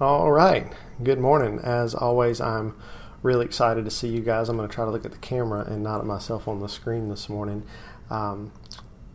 All 0.00 0.32
right. 0.32 0.72
Good 1.02 1.18
morning. 1.18 1.60
As 1.62 1.94
always, 1.94 2.40
I'm 2.40 2.74
really 3.22 3.44
excited 3.44 3.84
to 3.84 3.90
see 3.90 4.08
you 4.08 4.20
guys. 4.20 4.48
I'm 4.48 4.56
going 4.56 4.66
to 4.66 4.74
try 4.74 4.86
to 4.86 4.90
look 4.90 5.04
at 5.04 5.12
the 5.12 5.18
camera 5.18 5.60
and 5.60 5.82
not 5.82 6.00
at 6.00 6.06
myself 6.06 6.48
on 6.48 6.60
the 6.60 6.70
screen 6.70 7.10
this 7.10 7.28
morning. 7.28 7.64
Um, 8.08 8.50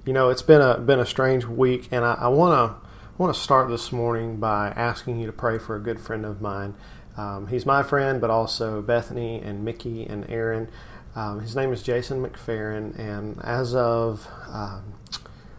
you 0.05 0.13
know, 0.13 0.29
it's 0.29 0.43
been 0.43 0.61
a 0.61 0.77
been 0.77 0.99
a 0.99 1.05
strange 1.07 1.45
week, 1.45 1.87
and 1.89 2.05
I 2.05 2.27
want 2.27 2.53
to 2.53 2.87
want 3.17 3.33
to 3.33 3.39
start 3.41 3.67
this 3.67 3.91
morning 3.91 4.37
by 4.37 4.67
asking 4.75 5.19
you 5.19 5.25
to 5.25 5.33
pray 5.33 5.57
for 5.57 5.75
a 5.75 5.79
good 5.79 5.99
friend 5.99 6.23
of 6.23 6.39
mine. 6.39 6.75
Um, 7.17 7.47
he's 7.47 7.65
my 7.65 7.81
friend, 7.81 8.21
but 8.21 8.29
also 8.29 8.83
Bethany 8.83 9.41
and 9.41 9.65
Mickey 9.65 10.05
and 10.05 10.29
Aaron. 10.29 10.69
Um, 11.15 11.39
his 11.39 11.55
name 11.55 11.73
is 11.73 11.81
Jason 11.81 12.23
McFerrin, 12.23 12.95
and 12.99 13.41
as 13.43 13.73
of 13.73 14.27
um, 14.47 14.93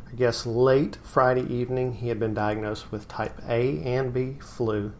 I 0.08 0.14
guess 0.14 0.46
late 0.46 0.98
Friday 1.02 1.52
evening, 1.52 1.94
he 1.94 2.08
had 2.08 2.20
been 2.20 2.32
diagnosed 2.32 2.92
with 2.92 3.08
type 3.08 3.40
A 3.48 3.82
and 3.82 4.14
B 4.14 4.36
flu, 4.40 4.92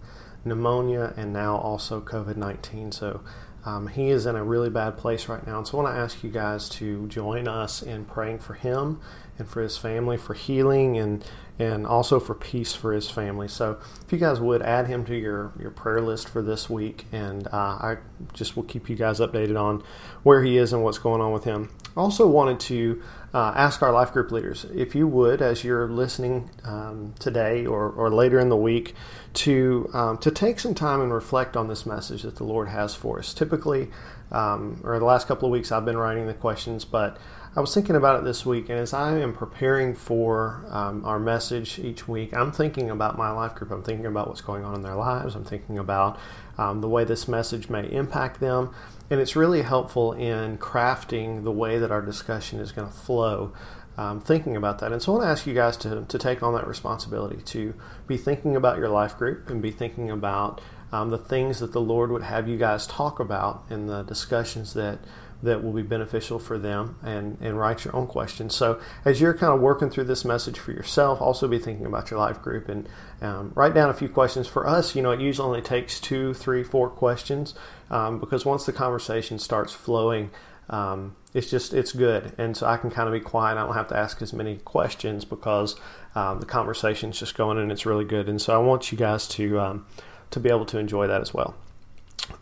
pneumonia, 0.47 1.13
and 1.17 1.33
now 1.33 1.57
also 1.57 2.01
COVID 2.01 2.37
19. 2.37 2.93
So 2.93 3.21
um, 3.65 3.89
he 3.89 4.11
is 4.11 4.27
in 4.27 4.37
a 4.37 4.45
really 4.45 4.71
bad 4.71 4.97
place 4.97 5.29
right 5.29 5.45
now. 5.45 5.59
And 5.59 5.67
so 5.67 5.79
I 5.79 5.83
want 5.83 5.97
to 5.97 6.01
ask 6.01 6.23
you 6.23 6.31
guys 6.31 6.69
to 6.71 7.09
join 7.09 7.49
us 7.49 7.83
in 7.83 8.05
praying 8.05 8.39
for 8.39 8.55
him 8.55 9.01
and 9.39 9.49
for 9.49 9.61
his 9.61 9.77
family, 9.77 10.17
for 10.17 10.35
healing 10.35 10.97
and 10.97 11.25
and 11.59 11.87
also 11.87 12.21
for 12.21 12.35
peace 12.35 12.75
for 12.75 12.93
his 12.93 13.09
family. 13.09 13.49
So 13.49 13.79
if 14.05 14.13
you 14.13 14.19
guys 14.19 14.41
would 14.41 14.61
add 14.61 14.89
him 14.89 15.05
to 15.07 15.17
your, 15.17 15.53
your 15.59 15.71
prayer 15.71 16.03
list 16.03 16.29
for 16.29 16.43
this 16.43 16.69
week, 16.69 17.07
and 17.13 17.47
uh, 17.49 17.51
I 17.81 17.97
just 18.35 18.57
will 18.57 18.65
keep 18.65 18.91
you 18.91 18.97
guys 18.97 19.21
updated 19.21 19.59
on 19.59 19.83
where 20.23 20.43
he 20.45 20.59
is 20.59 20.75
and 20.75 20.83
what's 20.83 20.99
going 20.99 21.23
on 21.23 21.33
with 21.33 21.45
him. 21.45 21.71
Also 21.97 22.27
wanted 22.27 22.61
to 22.61 23.03
uh, 23.37 23.53
ask 23.55 23.83
our 23.83 23.93
life 23.93 24.15
group 24.15 24.31
leaders 24.31 24.65
if 24.75 24.95
you 24.95 25.07
would, 25.07 25.43
as 25.43 25.63
you're 25.63 25.89
listening 25.89 26.49
um, 26.65 27.13
today 27.19 27.67
or, 27.67 27.91
or 27.91 28.11
later 28.11 28.39
in 28.41 28.49
the 28.49 28.57
week, 28.57 28.95
to 29.35 29.91
um, 29.93 30.17
to 30.17 30.31
take 30.31 30.59
some 30.59 30.75
time 30.75 31.03
and 31.03 31.13
reflect 31.13 31.55
on 31.55 31.69
this 31.69 31.85
message 31.85 32.23
that 32.23 32.37
the 32.37 32.45
Lord 32.45 32.69
has 32.69 32.95
for 32.95 33.19
us. 33.19 33.35
Typically, 33.35 33.89
um, 34.33 34.81
or 34.85 34.99
the 34.99 35.05
last 35.05 35.29
couple 35.29 35.47
of 35.47 35.53
weeks, 35.53 35.71
I've 35.71 35.85
been 35.85 35.99
writing 35.99 36.27
the 36.27 36.33
questions, 36.33 36.87
but 36.87 37.19
I 37.55 37.61
was 37.61 37.75
thinking 37.75 37.95
about 37.95 38.19
it 38.19 38.25
this 38.25 38.47
week, 38.47 38.71
and 38.71 38.79
as 38.79 38.95
I 38.95 39.19
am 39.19 39.35
preparing 39.35 39.95
for 39.95 40.65
um, 40.71 41.05
our 41.05 41.19
message 41.19 41.79
each 41.79 42.09
week, 42.09 42.35
I'm 42.35 42.53
thinking 42.53 42.89
about 42.89 43.19
my 43.19 43.31
life 43.31 43.55
group. 43.55 43.71
I'm 43.71 43.83
thinking 43.83 44.07
about 44.07 44.29
what's 44.29 44.41
going 44.41 44.65
on 44.65 44.75
in 44.75 44.81
their 44.81 44.97
lives. 44.97 45.35
I'm 45.35 45.45
thinking 45.45 45.79
about 45.79 46.19
um, 46.57 46.81
the 46.81 46.89
way 46.89 47.05
this 47.05 47.29
message 47.29 47.69
may 47.69 47.91
impact 47.93 48.41
them. 48.41 48.75
And 49.11 49.21
it's 49.21 49.37
really 49.37 49.63
helpful 49.63 50.13
in 50.13 50.59
crafting 50.59 51.45
the 51.45 51.53
way 51.53 51.79
that 51.79 51.91
our 51.91 52.03
discussion 52.03 52.59
is 52.59 52.73
going 52.73 52.89
to 52.89 52.95
flow. 52.95 53.53
Um, 53.99 54.21
thinking 54.21 54.57
about 54.57 54.81
that. 54.81 54.93
And 54.93 55.01
so 55.01 55.13
I 55.13 55.15
want 55.15 55.27
to 55.27 55.31
ask 55.31 55.47
you 55.47 55.55
guys 55.55 55.79
to, 55.79 56.05
to 56.07 56.19
take 56.19 56.43
on 56.43 56.53
that 56.53 56.67
responsibility 56.67 57.41
to 57.43 57.73
be 58.07 58.19
thinking 58.19 58.55
about 58.55 58.77
your 58.77 58.91
life 58.91 59.17
group 59.17 59.49
and 59.49 59.63
be 59.63 59.71
thinking 59.71 60.11
about 60.11 60.61
um, 60.93 61.09
the 61.09 61.17
things 61.17 61.61
that 61.61 61.73
the 61.73 61.81
Lord 61.81 62.11
would 62.11 62.23
have 62.23 62.47
you 62.47 62.59
guys 62.59 62.87
talk 62.87 63.19
about 63.19 63.65
in 63.71 63.87
the 63.87 64.03
discussions 64.03 64.75
that 64.75 64.99
that 65.43 65.63
will 65.63 65.73
be 65.73 65.83
beneficial 65.83 66.39
for 66.39 66.59
them 66.59 66.97
and, 67.03 67.39
and 67.41 67.59
write 67.59 67.85
your 67.85 67.95
own 67.95 68.07
questions. 68.07 68.55
So, 68.55 68.81
as 69.05 69.21
you're 69.21 69.35
kind 69.35 69.53
of 69.53 69.61
working 69.61 69.91
through 69.91 70.05
this 70.05 70.25
message 70.25 70.59
for 70.59 70.73
yourself, 70.73 71.21
also 71.21 71.47
be 71.47 71.59
thinking 71.59 71.87
about 71.87 72.11
your 72.11 72.19
life 72.19 72.41
group 72.43 72.69
and 72.69 72.89
um, 73.21 73.53
write 73.55 73.75
down 73.75 73.91
a 73.91 73.95
few 73.95 74.09
questions. 74.09 74.47
For 74.47 74.67
us, 74.67 74.95
you 74.95 75.03
know, 75.03 75.11
it 75.11 75.21
usually 75.21 75.47
only 75.47 75.63
takes 75.63 76.01
two, 76.01 76.35
three, 76.35 76.63
four 76.63 76.89
questions 76.89 77.55
um, 77.91 78.19
because 78.19 78.45
once 78.45 78.65
the 78.65 78.73
conversation 78.73 79.39
starts 79.39 79.73
flowing, 79.73 80.31
um, 80.69 81.15
it's 81.33 81.51
just 81.51 81.75
it's 81.75 81.93
good, 81.93 82.33
and 82.39 82.57
so 82.57 82.67
I 82.67 82.77
can 82.77 82.91
kind 82.91 83.09
of 83.09 83.13
be 83.13 83.21
quiet. 83.21 83.57
I 83.57 83.65
don't 83.65 83.75
have 83.75 83.89
to 83.89 83.97
ask 83.97 84.21
as 84.23 84.33
many 84.33 84.57
questions 84.57 85.25
because 85.25 85.77
um, 86.15 86.41
the 86.41 86.47
conversation's 86.47 87.19
just 87.19 87.37
going 87.37 87.59
and 87.59 87.71
it's 87.71 87.87
really 87.87 88.05
good. 88.05 88.29
And 88.29 88.41
so 88.41 88.55
I 88.55 88.59
want 88.65 88.91
you 88.91 88.99
guys 88.99 89.29
to 89.29 89.61
um, 89.61 89.87
to 90.31 90.41
be 90.41 90.49
able 90.49 90.67
to 90.67 90.79
enjoy 90.79 91.07
that 91.07 91.21
as 91.21 91.33
well. 91.33 91.55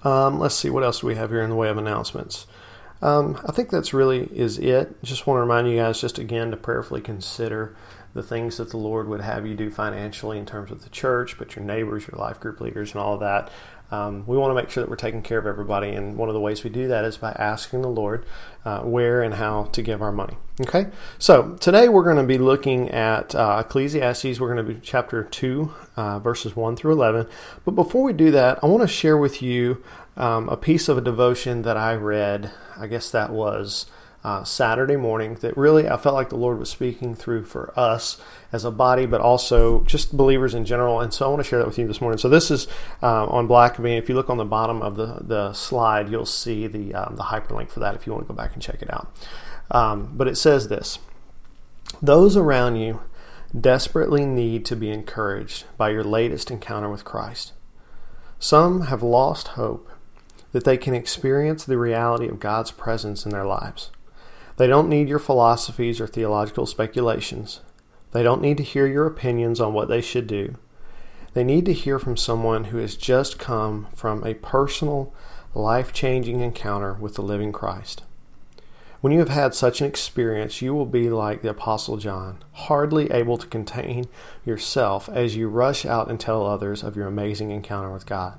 Um, 0.05 0.39
let's 0.39 0.55
see 0.55 0.71
what 0.71 0.85
else 0.85 1.01
do 1.01 1.07
we 1.07 1.17
have 1.17 1.31
here 1.31 1.43
in 1.43 1.51
the 1.51 1.57
way 1.57 1.69
of 1.69 1.77
announcements. 1.77 2.47
Um, 3.05 3.39
I 3.47 3.53
think 3.53 3.69
that's 3.69 3.93
really 3.93 4.31
is 4.33 4.59
it. 4.59 5.03
Just 5.03 5.27
want 5.27 5.37
to 5.37 5.43
remind 5.43 5.69
you 5.69 5.77
guys 5.77 6.01
just 6.01 6.19
again 6.19 6.51
to 6.53 6.57
prayerfully 6.57 7.03
consider 7.03 7.77
the 8.15 8.23
things 8.23 8.57
that 8.57 8.71
the 8.71 8.79
Lord 8.79 9.09
would 9.09 9.21
have 9.21 9.47
you 9.47 9.55
do 9.55 9.71
financially 9.71 10.39
in 10.39 10.47
terms 10.47 10.71
of 10.71 10.83
the 10.83 10.89
church, 10.89 11.37
but 11.37 11.55
your 11.55 11.67
neighbors, 11.67 12.07
your 12.07 12.19
life 12.19 12.41
group 12.41 12.63
leaders, 12.63 12.93
and 12.93 13.03
all 13.03 13.15
of 13.15 13.21
that. 13.21 13.51
Um, 13.95 14.25
we 14.27 14.37
want 14.37 14.51
to 14.51 14.55
make 14.55 14.71
sure 14.71 14.83
that 14.83 14.91
we're 14.91 14.97
taking 14.97 15.23
care 15.23 15.39
of 15.39 15.47
everybody, 15.47 15.91
and 15.91 16.17
one 16.17 16.29
of 16.29 16.35
the 16.35 16.41
ways 16.41 16.65
we 16.65 16.71
do 16.71 16.89
that 16.89 17.05
is 17.05 17.17
by 17.17 17.33
asking 17.33 17.83
the 17.83 17.89
Lord 17.89 18.27
uh, 18.65 18.81
where 18.81 19.23
and 19.23 19.35
how 19.35 19.65
to 19.65 19.83
give 19.83 20.03
our 20.03 20.11
money. 20.11 20.37
Okay, 20.61 20.87
so 21.19 21.55
today 21.61 21.89
we're 21.89 22.05
going 22.05 22.17
to 22.17 22.25
be 22.25 22.39
looking 22.39 22.91
at 22.91 23.35
uh, 23.35 23.63
Ecclesiastes. 23.65 24.41
We're 24.41 24.53
going 24.53 24.67
to 24.67 24.75
be 24.75 24.81
chapter 24.81 25.23
2, 25.23 25.73
uh, 25.97 26.19
verses 26.19 26.57
1 26.57 26.77
through 26.77 26.93
11. 26.93 27.29
But 27.65 27.73
before 27.73 28.03
we 28.03 28.13
do 28.13 28.31
that, 28.33 28.63
I 28.63 28.67
want 28.67 28.83
to 28.83 28.89
share 28.89 29.17
with 29.17 29.43
you 29.43 29.83
um, 30.17 30.49
a 30.49 30.57
piece 30.57 30.89
of 30.89 30.99
a 30.99 31.01
devotion 31.01 31.63
that 31.63 31.77
I 31.77 31.95
read. 31.95 32.53
I 32.77 32.87
guess 32.87 33.11
that 33.11 33.31
was 33.31 33.87
uh, 34.25 34.43
Saturday 34.43 34.97
morning 34.97 35.35
that 35.37 35.55
really 35.57 35.87
I 35.87 35.99
felt 35.99 36.15
like 36.15 36.31
the 36.31 36.37
Lord 36.37 36.59
was 36.59 36.71
speaking 36.71 37.15
through 37.15 37.45
for 37.45 37.79
us 37.79 38.19
as 38.53 38.65
a 38.65 38.71
body, 38.71 39.05
but 39.05 39.21
also 39.21 39.85
just 39.85 40.17
believers 40.17 40.55
in 40.55 40.65
general. 40.65 41.01
And 41.01 41.13
so 41.13 41.27
I 41.27 41.29
want 41.29 41.41
to 41.41 41.49
share 41.49 41.59
that 41.59 41.67
with 41.67 41.79
you 41.79 41.87
this 41.87 42.01
morning. 42.01 42.17
So 42.17 42.31
this 42.31 42.51
is 42.51 42.67
uh, 43.03 43.27
on 43.27 43.47
Blackaby. 43.47 43.99
If 43.99 44.09
you 44.09 44.15
look 44.15 44.31
on 44.31 44.39
the 44.39 44.45
bottom 44.47 44.81
of 44.81 44.97
the, 44.97 45.19
the 45.21 45.53
slide, 45.53 46.09
you'll 46.09 46.25
see 46.25 46.67
the, 46.67 46.95
um, 46.95 47.17
the 47.17 47.25
hyperlink 47.25 47.71
for 47.71 47.81
that 47.81 47.95
if 47.95 48.07
you 48.07 48.13
want 48.13 48.25
to 48.27 48.33
go 48.33 48.35
back 48.35 48.55
and 48.55 48.63
check 48.63 48.81
it 48.81 48.91
out. 48.91 49.15
Um, 49.71 50.13
but 50.15 50.27
it 50.27 50.37
says 50.37 50.69
this 50.69 50.99
Those 52.01 52.35
around 52.35 52.77
you 52.77 53.03
desperately 53.59 54.25
need 54.25 54.65
to 54.65 54.77
be 54.77 54.91
encouraged 54.91 55.65
by 55.77 55.91
your 55.91 56.05
latest 56.05 56.51
encounter 56.51 56.89
with 56.89 57.05
Christ. 57.05 57.53
Some 58.39 58.83
have 58.83 59.03
lost 59.03 59.49
hope 59.49 59.91
that 60.53 60.65
they 60.65 60.77
can 60.77 60.95
experience 60.95 61.65
the 61.65 61.77
reality 61.77 62.29
of 62.29 62.41
God's 62.41 62.71
presence 62.71 63.27
in 63.27 63.33
their 63.33 63.45
lives. 63.45 63.91
They 64.57 64.67
don't 64.67 64.89
need 64.89 65.09
your 65.09 65.19
philosophies 65.19 66.01
or 66.01 66.07
theological 66.07 66.67
speculations. 66.67 67.61
They 68.13 68.23
don't 68.23 68.43
need 68.43 68.57
to 68.59 68.63
hear 68.63 68.87
your 68.87 69.07
opinions 69.07 69.61
on 69.61 69.73
what 69.73 69.89
they 69.89 70.01
should 70.01 70.29
do. 70.29 70.55
They 71.33 71.43
need 71.43 71.67
to 71.67 71.73
hear 71.73 71.99
from 71.99 72.17
someone 72.17 72.65
who 72.65 72.79
has 72.79 72.95
just 72.95 73.41
come 73.41 73.89
from 73.95 74.25
a 74.25 74.35
personal, 74.35 75.13
life 75.53 75.93
changing 75.93 76.41
encounter 76.41 76.95
with 76.95 77.17
the 77.17 77.23
living 77.23 77.51
Christ. 77.51 78.05
When 79.01 79.13
you 79.13 79.19
have 79.19 79.29
had 79.29 79.55
such 79.55 79.81
an 79.81 79.87
experience, 79.87 80.63
you 80.63 80.73
will 80.73 80.87
be 80.87 81.11
like 81.11 81.43
the 81.43 81.51
Apostle 81.51 81.97
John, 81.97 82.43
hardly 82.53 83.11
able 83.11 83.37
to 83.37 83.47
contain 83.49 84.07
yourself 84.47 85.09
as 85.09 85.37
you 85.37 85.49
rush 85.49 85.85
out 85.85 86.09
and 86.09 86.19
tell 86.19 86.47
others 86.47 86.83
of 86.83 86.97
your 86.97 87.09
amazing 87.09 87.51
encounter 87.51 87.93
with 87.93 88.07
God. 88.07 88.39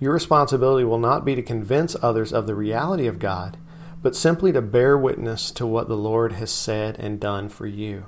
Your 0.00 0.14
responsibility 0.14 0.84
will 0.84 0.98
not 0.98 1.24
be 1.24 1.34
to 1.34 1.42
convince 1.42 1.94
others 2.00 2.32
of 2.32 2.46
the 2.46 2.54
reality 2.54 3.06
of 3.06 3.18
God, 3.18 3.58
but 4.02 4.16
simply 4.16 4.52
to 4.52 4.60
bear 4.60 4.98
witness 4.98 5.50
to 5.52 5.66
what 5.66 5.88
the 5.88 5.96
Lord 5.96 6.32
has 6.32 6.50
said 6.50 6.98
and 6.98 7.20
done 7.20 7.48
for 7.48 7.66
you. 7.66 8.06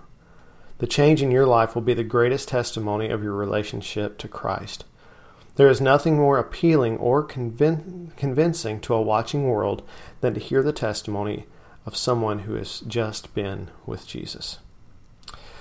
The 0.79 0.87
change 0.89 1.23
in 1.23 1.31
your 1.31 1.47
life 1.47 1.75
will 1.75 1.83
be 1.83 1.95
the 1.95 2.05
greatest 2.05 2.49
testimony 2.49 3.09
of 3.09 3.23
your 3.23 3.35
relationship 3.35 4.19
to 4.19 4.29
Christ. 4.29 4.85
There 5.55 5.69
is 5.69 5.81
nothing 5.81 6.17
more 6.17 6.37
appealing 6.37 6.99
or 6.99 7.23
convin- 7.23 8.13
convincing 8.17 8.81
to 8.81 8.95
a 8.95 9.03
watching 9.03 9.45
world 9.45 9.83
than 10.21 10.35
to 10.35 10.41
hear 10.41 10.65
the 10.65 10.73
testimony 10.73 11.47
of 11.87 11.97
someone 11.97 12.41
who 12.41 12.55
has 12.55 12.81
just 12.81 13.33
been 13.35 13.71
with 13.87 14.07
Jesus. 14.07 14.59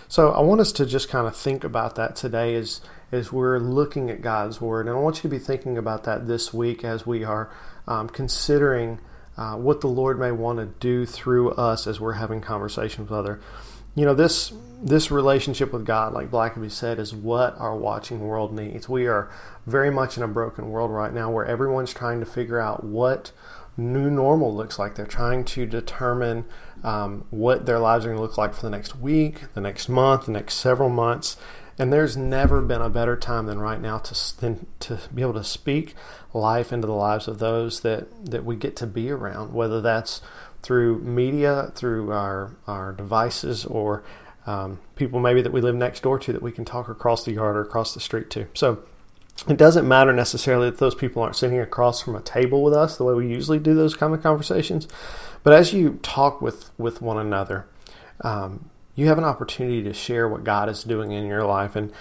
So 0.08 0.32
I 0.32 0.42
want 0.42 0.62
us 0.62 0.72
to 0.74 0.86
just 0.86 1.10
kind 1.10 1.28
of 1.28 1.36
think 1.36 1.64
about 1.64 1.96
that 1.96 2.16
today 2.16 2.56
as 2.56 2.82
as 3.12 3.32
we're 3.32 3.60
looking 3.60 4.10
at 4.10 4.24
God's 4.24 4.60
Word, 4.60 4.88
and 4.88 4.96
I 4.96 5.00
want 5.00 5.18
you 5.18 5.22
to 5.22 5.28
be 5.30 5.38
thinking 5.38 5.78
about 5.78 6.04
that 6.06 6.26
this 6.26 6.52
week 6.52 6.84
as 6.84 7.06
we 7.06 7.24
are 7.24 7.52
um, 7.88 8.10
considering 8.10 9.00
uh, 9.38 9.56
what 9.56 9.82
the 9.82 9.88
Lord 9.88 10.20
may 10.20 10.32
want 10.32 10.60
to 10.60 10.66
do 10.66 11.06
through 11.06 11.52
us 11.52 11.88
as 11.88 12.00
we're 12.00 12.14
having 12.14 12.42
conversations 12.42 13.10
with 13.10 13.18
other. 13.18 13.40
You 13.96 14.06
know, 14.06 14.14
this 14.14 14.54
this 14.82 15.12
relationship 15.12 15.72
with 15.72 15.86
God, 15.86 16.14
like 16.14 16.32
Blackaby 16.32 16.70
said, 16.72 17.00
is 17.00 17.14
what 17.14 17.58
our 17.58 17.76
watching 17.76 18.22
world 18.22 18.54
needs. 18.54 18.90
We 18.90 19.08
are 19.08 19.32
very 19.66 19.92
much 19.92 20.18
in 20.18 20.24
a 20.24 20.28
broken 20.28 20.70
world 20.70 20.92
right 20.92 21.14
now 21.14 21.32
where 21.32 21.46
everyone's 21.46 21.94
trying 21.94 22.20
to 22.20 22.26
figure 22.26 22.60
out 22.60 22.84
what 22.84 23.32
new 23.78 24.10
normal 24.10 24.54
looks 24.54 24.78
like. 24.78 24.96
They're 24.96 25.06
trying 25.06 25.46
to 25.46 25.66
determine 25.66 26.46
um, 26.84 27.26
what 27.30 27.66
their 27.66 27.80
lives 27.80 28.06
are 28.06 28.10
going 28.10 28.18
to 28.18 28.22
look 28.22 28.38
like 28.38 28.54
for 28.54 28.62
the 28.62 28.70
next 28.70 28.98
week, 28.98 29.54
the 29.54 29.62
next 29.62 29.88
month, 29.90 30.26
the 30.26 30.32
next 30.32 30.56
several 30.56 30.90
months. 30.90 31.38
And 31.80 31.92
there's 31.92 32.16
never 32.16 32.62
been 32.62 32.82
a 32.82 32.90
better 32.90 33.16
time 33.16 33.48
than 33.48 33.60
right 33.60 33.82
now 33.82 33.98
to 33.98 34.38
than 34.40 34.68
to 34.82 35.00
be 35.14 35.22
able 35.22 35.34
to 35.34 35.44
speak 35.44 35.96
life 36.34 36.72
into 36.72 36.88
the 36.88 36.94
lives 36.94 37.28
of 37.28 37.40
those 37.40 37.82
that, 37.82 38.26
that 38.26 38.46
we 38.46 38.56
get 38.56 38.76
to 38.78 38.88
be 38.88 39.10
around, 39.10 39.54
whether 39.54 39.82
that's 39.82 40.22
through 40.62 41.00
media, 41.00 41.72
through 41.76 42.12
our 42.12 42.56
our 42.68 42.92
devices, 42.92 43.66
or 43.66 44.04
um, 44.46 44.80
people 44.96 45.20
maybe 45.20 45.42
that 45.42 45.52
we 45.52 45.62
live 45.62 45.76
next 45.76 46.04
door 46.04 46.20
to 46.20 46.34
that 46.34 46.42
we 46.42 46.52
can 46.52 46.66
talk 46.66 46.90
across 46.90 47.26
the 47.26 47.34
yard 47.34 47.56
or 47.56 47.62
across 47.62 47.94
the 47.94 48.00
street 48.00 48.30
to. 48.32 48.48
So 48.54 48.84
it 49.48 49.58
doesn't 49.58 49.88
matter 49.88 50.14
necessarily 50.14 50.70
that 50.70 50.80
those 50.80 50.96
people 50.96 51.22
aren't 51.22 51.36
sitting 51.36 51.60
across 51.60 52.02
from 52.02 52.16
a 52.16 52.22
table 52.22 52.64
with 52.64 52.74
us 52.74 52.98
the 52.98 53.04
way 53.04 53.14
we 53.14 53.28
usually 53.28 53.60
do 53.60 53.74
those 53.74 53.96
kind 53.96 54.14
of 54.14 54.22
conversations. 54.22 54.88
But 55.44 55.54
as 55.54 55.74
you 55.74 56.00
talk 56.02 56.42
with, 56.42 56.70
with 56.78 57.02
one 57.02 57.18
another, 57.18 57.66
um, 58.22 58.70
you 58.96 59.08
have 59.08 59.18
an 59.18 59.24
opportunity 59.24 59.84
to 59.84 59.94
share 59.94 60.28
what 60.28 60.44
God 60.44 60.70
is 60.70 60.84
doing 60.84 61.12
in 61.12 61.26
your 61.26 61.44
life. 61.44 61.76
And 61.76 61.92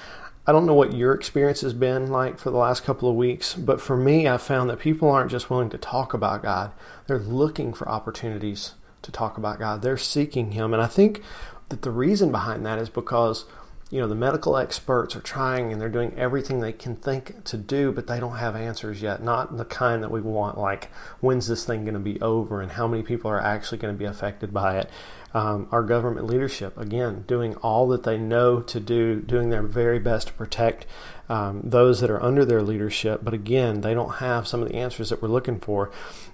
I 0.47 0.53
don't 0.53 0.67
know 0.67 0.75
what 0.75 0.93
your 0.93 1.13
experience 1.15 1.61
has 1.61 1.73
been 1.73 2.09
like 2.09 2.39
for 2.39 2.51
the 2.51 2.57
last 2.57 2.85
couple 2.85 3.09
of 3.09 3.15
weeks, 3.15 3.55
but 3.55 3.81
for 3.81 3.97
me, 3.97 4.27
I've 4.27 4.43
found 4.43 4.69
that 4.71 4.81
people 4.81 5.09
aren't 5.09 5.31
just 5.31 5.49
willing 5.49 5.71
to 5.71 5.79
talk 5.79 6.13
about 6.13 6.43
God, 6.43 6.73
they're 7.07 7.19
looking 7.19 7.73
for 7.73 7.89
opportunities 7.89 8.75
to 9.03 9.13
talk 9.13 9.37
about 9.37 9.59
God. 9.59 9.83
They're 9.83 9.97
seeking 9.97 10.53
Him. 10.53 10.73
And 10.73 10.83
I 10.83 10.87
think 10.87 11.23
that 11.69 11.83
the 11.83 11.91
reason 11.91 12.31
behind 12.31 12.65
that 12.67 12.79
is 12.79 12.89
because 12.89 13.45
you 13.93 14.01
know 14.01 14.09
the 14.09 14.15
medical 14.15 14.57
experts 14.57 15.15
are 15.15 15.21
trying 15.21 15.71
and 15.71 15.79
they're 15.79 15.91
doing 15.91 16.15
everything 16.17 16.61
they 16.61 16.73
can 16.73 16.97
think 16.97 17.45
to 17.45 17.59
do 17.59 17.93
but 17.93 18.07
they 18.07 18.19
don't 18.19 18.39
have 18.39 18.57
answers 18.57 19.03
yet. 19.03 19.23
Not 19.23 19.59
the 19.59 19.67
kind 19.67 20.03
that 20.03 20.11
we 20.11 20.23
want 20.23 20.57
like 20.57 20.91
when's 21.21 21.47
this 21.47 21.67
thing 21.67 21.85
going 21.85 21.93
to 21.93 22.01
be 22.01 22.19
over 22.23 22.63
and 22.63 22.73
how 22.73 22.89
many 22.89 23.03
people 23.03 23.31
are 23.31 23.39
actually 23.39 23.77
going 23.77 23.95
to 23.95 23.99
be 23.99 24.07
affected 24.07 24.51
by 24.51 24.79
it. 24.79 24.91
Um, 25.35 25.69
our 25.71 25.83
government 25.83 26.27
leadership 26.27 26.79
again 26.79 27.25
doing 27.29 27.55
all 27.57 27.87
that 27.89 28.03
they 28.03 28.17
know 28.17 28.63
to 28.63 28.81
do 28.81 29.21
doing 29.21 29.51
their 29.51 29.63
very 29.63 29.99
best 29.99 30.29
to 30.29 30.33
protect 30.33 30.87
um, 31.29 31.61
those 31.63 32.01
that 32.01 32.11
are 32.11 32.23
under 32.23 32.47
their 32.47 32.63
leadership. 32.63 33.21
But 33.23 33.35
again 33.35 33.83
they 33.83 33.93
don't 33.93 34.15
have 34.15 34.49
some 34.49 34.63
of 34.63 34.69
the 34.69 34.77
answers 34.77 35.11
that 35.11 35.21
we're 35.21 35.29
looking 35.29 35.61
for. 35.61 35.91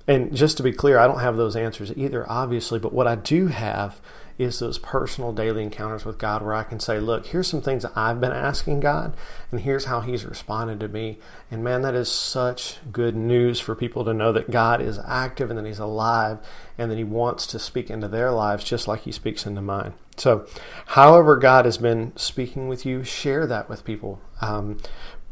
And 0.06 0.32
just 0.34 0.56
to 0.58 0.62
be 0.62 0.72
clear 0.72 0.96
i 0.96 1.08
don't 1.08 1.18
have 1.18 1.36
those 1.36 1.56
answers 1.56 1.92
either 1.96 2.24
obviously 2.30 2.78
but 2.78 2.94
what 2.94 3.06
i 3.06 3.14
do 3.14 3.48
have 3.48 4.00
is 4.38 4.60
those 4.60 4.78
personal 4.78 5.32
daily 5.32 5.64
encounters 5.64 6.04
with 6.04 6.16
God 6.16 6.42
where 6.42 6.54
I 6.54 6.62
can 6.62 6.78
say, 6.78 7.00
look, 7.00 7.26
here's 7.26 7.48
some 7.48 7.60
things 7.60 7.84
I've 7.96 8.20
been 8.20 8.32
asking 8.32 8.80
God, 8.80 9.16
and 9.50 9.60
here's 9.60 9.86
how 9.86 10.00
He's 10.00 10.24
responded 10.24 10.78
to 10.80 10.88
me. 10.88 11.18
And 11.50 11.64
man, 11.64 11.82
that 11.82 11.94
is 11.94 12.10
such 12.10 12.78
good 12.92 13.16
news 13.16 13.58
for 13.58 13.74
people 13.74 14.04
to 14.04 14.14
know 14.14 14.32
that 14.32 14.50
God 14.50 14.80
is 14.80 15.00
active 15.06 15.50
and 15.50 15.58
that 15.58 15.66
He's 15.66 15.80
alive 15.80 16.38
and 16.78 16.90
that 16.90 16.98
He 16.98 17.04
wants 17.04 17.46
to 17.48 17.58
speak 17.58 17.90
into 17.90 18.06
their 18.06 18.30
lives 18.30 18.62
just 18.62 18.86
like 18.86 19.00
He 19.00 19.12
speaks 19.12 19.44
into 19.44 19.60
mine. 19.60 19.94
So, 20.16 20.46
however, 20.86 21.36
God 21.36 21.64
has 21.64 21.78
been 21.78 22.16
speaking 22.16 22.68
with 22.68 22.86
you, 22.86 23.04
share 23.04 23.46
that 23.46 23.68
with 23.68 23.84
people. 23.84 24.20
Um, 24.40 24.78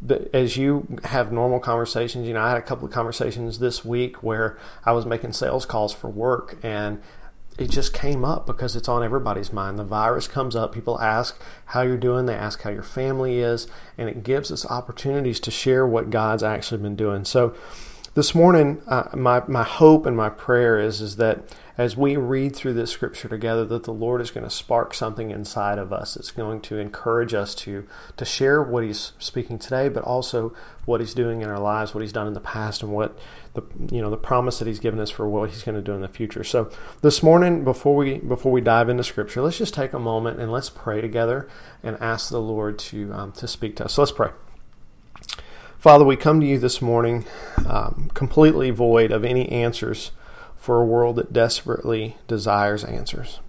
but 0.02 0.28
as 0.34 0.56
you 0.56 0.98
have 1.04 1.32
normal 1.32 1.58
conversations, 1.58 2.26
you 2.26 2.34
know, 2.34 2.42
I 2.42 2.50
had 2.50 2.58
a 2.58 2.62
couple 2.62 2.86
of 2.86 2.92
conversations 2.92 3.58
this 3.58 3.84
week 3.84 4.22
where 4.22 4.58
I 4.84 4.92
was 4.92 5.06
making 5.06 5.32
sales 5.32 5.64
calls 5.64 5.94
for 5.94 6.08
work 6.08 6.58
and 6.62 7.00
it 7.58 7.70
just 7.70 7.94
came 7.94 8.24
up 8.24 8.46
because 8.46 8.76
it's 8.76 8.88
on 8.88 9.02
everybody's 9.02 9.52
mind. 9.52 9.78
The 9.78 9.84
virus 9.84 10.28
comes 10.28 10.54
up, 10.54 10.72
people 10.72 11.00
ask 11.00 11.40
how 11.66 11.82
you're 11.82 11.96
doing, 11.96 12.26
they 12.26 12.34
ask 12.34 12.62
how 12.62 12.70
your 12.70 12.82
family 12.82 13.38
is, 13.38 13.66
and 13.96 14.08
it 14.08 14.22
gives 14.22 14.52
us 14.52 14.66
opportunities 14.66 15.40
to 15.40 15.50
share 15.50 15.86
what 15.86 16.10
God's 16.10 16.42
actually 16.42 16.82
been 16.82 16.96
doing. 16.96 17.24
So 17.24 17.54
this 18.16 18.34
morning, 18.34 18.80
uh, 18.86 19.10
my, 19.14 19.42
my 19.46 19.62
hope 19.62 20.06
and 20.06 20.16
my 20.16 20.30
prayer 20.30 20.80
is, 20.80 21.02
is 21.02 21.16
that 21.16 21.54
as 21.76 21.98
we 21.98 22.16
read 22.16 22.56
through 22.56 22.72
this 22.72 22.90
scripture 22.90 23.28
together, 23.28 23.62
that 23.66 23.84
the 23.84 23.92
Lord 23.92 24.22
is 24.22 24.30
going 24.30 24.44
to 24.44 24.50
spark 24.50 24.94
something 24.94 25.30
inside 25.30 25.78
of 25.78 25.92
us. 25.92 26.16
It's 26.16 26.30
going 26.30 26.62
to 26.62 26.78
encourage 26.78 27.34
us 27.34 27.54
to, 27.56 27.86
to 28.16 28.24
share 28.24 28.62
what 28.62 28.84
He's 28.84 29.12
speaking 29.18 29.58
today, 29.58 29.90
but 29.90 30.02
also 30.02 30.54
what 30.86 31.00
He's 31.00 31.12
doing 31.12 31.42
in 31.42 31.50
our 31.50 31.60
lives, 31.60 31.92
what 31.92 32.00
He's 32.00 32.12
done 32.12 32.26
in 32.26 32.32
the 32.32 32.40
past, 32.40 32.82
and 32.82 32.90
what 32.90 33.18
the 33.52 33.62
you 33.92 34.00
know 34.00 34.08
the 34.08 34.16
promise 34.16 34.58
that 34.60 34.66
He's 34.66 34.78
given 34.78 34.98
us 34.98 35.10
for 35.10 35.28
what 35.28 35.50
He's 35.50 35.62
going 35.62 35.76
to 35.76 35.82
do 35.82 35.92
in 35.92 36.00
the 36.00 36.08
future. 36.08 36.42
So 36.42 36.70
this 37.02 37.22
morning, 37.22 37.64
before 37.64 37.96
we 37.96 38.16
before 38.16 38.50
we 38.50 38.62
dive 38.62 38.88
into 38.88 39.04
Scripture, 39.04 39.42
let's 39.42 39.58
just 39.58 39.74
take 39.74 39.92
a 39.92 39.98
moment 39.98 40.40
and 40.40 40.50
let's 40.50 40.70
pray 40.70 41.02
together 41.02 41.50
and 41.82 41.98
ask 42.00 42.30
the 42.30 42.40
Lord 42.40 42.78
to 42.78 43.12
um, 43.12 43.32
to 43.32 43.46
speak 43.46 43.76
to 43.76 43.84
us. 43.84 43.92
So 43.92 44.00
let's 44.00 44.12
pray. 44.12 44.30
Father, 45.78 46.04
we 46.04 46.16
come 46.16 46.40
to 46.40 46.46
you 46.46 46.58
this 46.58 46.80
morning 46.80 47.26
um, 47.68 48.10
completely 48.14 48.70
void 48.70 49.12
of 49.12 49.24
any 49.24 49.48
answers 49.50 50.10
for 50.56 50.80
a 50.80 50.86
world 50.86 51.16
that 51.16 51.32
desperately 51.32 52.16
desires 52.26 52.82
answers. 52.82 53.40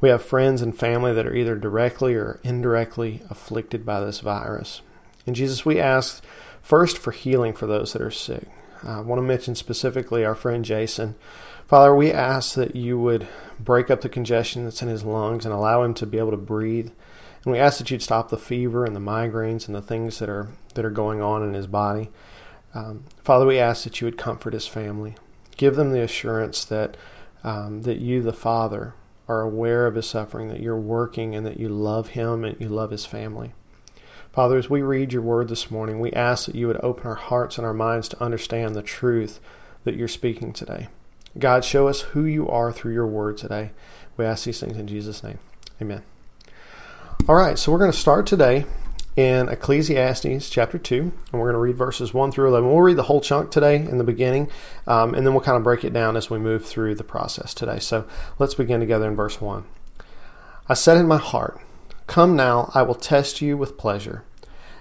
We 0.00 0.10
have 0.10 0.22
friends 0.22 0.60
and 0.60 0.78
family 0.78 1.12
that 1.14 1.26
are 1.26 1.34
either 1.34 1.56
directly 1.56 2.14
or 2.14 2.38
indirectly 2.44 3.22
afflicted 3.30 3.86
by 3.86 4.00
this 4.00 4.20
virus. 4.20 4.82
And 5.26 5.34
Jesus, 5.34 5.64
we 5.64 5.80
ask 5.80 6.22
first 6.60 6.98
for 6.98 7.12
healing 7.12 7.54
for 7.54 7.66
those 7.66 7.92
that 7.92 8.02
are 8.02 8.10
sick. 8.10 8.48
I 8.82 9.00
want 9.00 9.18
to 9.18 9.22
mention 9.22 9.54
specifically 9.54 10.24
our 10.24 10.34
friend 10.34 10.64
Jason. 10.64 11.14
Father, 11.66 11.94
we 11.94 12.12
ask 12.12 12.54
that 12.56 12.76
you 12.76 12.98
would 12.98 13.26
break 13.58 13.90
up 13.90 14.02
the 14.02 14.08
congestion 14.08 14.64
that's 14.64 14.82
in 14.82 14.88
his 14.88 15.04
lungs 15.04 15.46
and 15.46 15.54
allow 15.54 15.82
him 15.82 15.94
to 15.94 16.06
be 16.06 16.18
able 16.18 16.32
to 16.32 16.36
breathe. 16.36 16.90
And 17.44 17.52
we 17.52 17.58
ask 17.58 17.78
that 17.78 17.90
you'd 17.90 18.02
stop 18.02 18.28
the 18.28 18.36
fever 18.36 18.84
and 18.84 18.94
the 18.94 19.00
migraines 19.00 19.66
and 19.66 19.74
the 19.74 19.82
things 19.82 20.18
that 20.18 20.28
are 20.28 20.48
that 20.74 20.84
are 20.84 20.90
going 20.90 21.20
on 21.20 21.42
in 21.42 21.54
his 21.54 21.66
body. 21.66 22.10
Um, 22.74 23.04
Father, 23.22 23.46
we 23.46 23.58
ask 23.58 23.84
that 23.84 24.00
you 24.00 24.06
would 24.06 24.18
comfort 24.18 24.54
his 24.54 24.66
family. 24.66 25.14
Give 25.56 25.76
them 25.76 25.92
the 25.92 26.02
assurance 26.02 26.64
that 26.64 26.96
um, 27.44 27.82
that 27.82 27.98
you, 27.98 28.22
the 28.22 28.32
Father, 28.32 28.94
are 29.28 29.42
aware 29.42 29.86
of 29.86 29.96
his 29.96 30.06
suffering, 30.06 30.48
that 30.48 30.60
you're 30.60 30.78
working, 30.78 31.34
and 31.34 31.44
that 31.44 31.58
you 31.58 31.68
love 31.68 32.08
him 32.08 32.44
and 32.44 32.60
you 32.60 32.68
love 32.68 32.90
his 32.90 33.04
family. 33.04 33.52
Father, 34.32 34.56
as 34.56 34.70
we 34.70 34.80
read 34.80 35.12
your 35.12 35.22
word 35.22 35.48
this 35.48 35.70
morning, 35.70 36.00
we 36.00 36.12
ask 36.12 36.46
that 36.46 36.54
you 36.54 36.66
would 36.66 36.82
open 36.82 37.06
our 37.06 37.16
hearts 37.16 37.58
and 37.58 37.66
our 37.66 37.74
minds 37.74 38.08
to 38.08 38.22
understand 38.22 38.74
the 38.74 38.82
truth 38.82 39.40
that 39.84 39.96
you're 39.96 40.08
speaking 40.08 40.52
today. 40.52 40.88
God, 41.38 41.64
show 41.64 41.88
us 41.88 42.00
who 42.00 42.24
you 42.24 42.48
are 42.48 42.72
through 42.72 42.94
your 42.94 43.06
word 43.06 43.36
today. 43.36 43.72
We 44.16 44.24
ask 44.24 44.44
these 44.44 44.60
things 44.60 44.76
in 44.76 44.86
Jesus' 44.86 45.22
name. 45.22 45.38
Amen. 45.80 46.02
All 47.28 47.34
right, 47.34 47.58
so 47.58 47.72
we're 47.72 47.78
going 47.78 47.92
to 47.92 47.96
start 47.96 48.26
today 48.26 48.64
in 49.16 49.48
Ecclesiastes 49.48 50.48
chapter 50.48 50.78
2, 50.78 51.00
and 51.00 51.12
we're 51.32 51.52
going 51.52 51.54
to 51.54 51.58
read 51.58 51.76
verses 51.76 52.14
1 52.14 52.32
through 52.32 52.48
11. 52.48 52.68
We'll 52.68 52.80
read 52.80 52.96
the 52.96 53.04
whole 53.04 53.20
chunk 53.20 53.50
today 53.50 53.76
in 53.76 53.98
the 53.98 54.04
beginning, 54.04 54.48
um, 54.86 55.14
and 55.14 55.26
then 55.26 55.34
we'll 55.34 55.42
kind 55.42 55.56
of 55.56 55.62
break 55.62 55.84
it 55.84 55.92
down 55.92 56.16
as 56.16 56.30
we 56.30 56.38
move 56.38 56.64
through 56.64 56.94
the 56.94 57.04
process 57.04 57.52
today. 57.52 57.78
So 57.78 58.06
let's 58.38 58.54
begin 58.54 58.80
together 58.80 59.06
in 59.08 59.16
verse 59.16 59.40
1. 59.40 59.64
I 60.68 60.74
said 60.74 60.96
in 60.96 61.06
my 61.06 61.18
heart, 61.18 61.60
Come 62.06 62.36
now, 62.36 62.70
I 62.74 62.82
will 62.82 62.94
test 62.94 63.42
you 63.42 63.56
with 63.56 63.78
pleasure. 63.78 64.24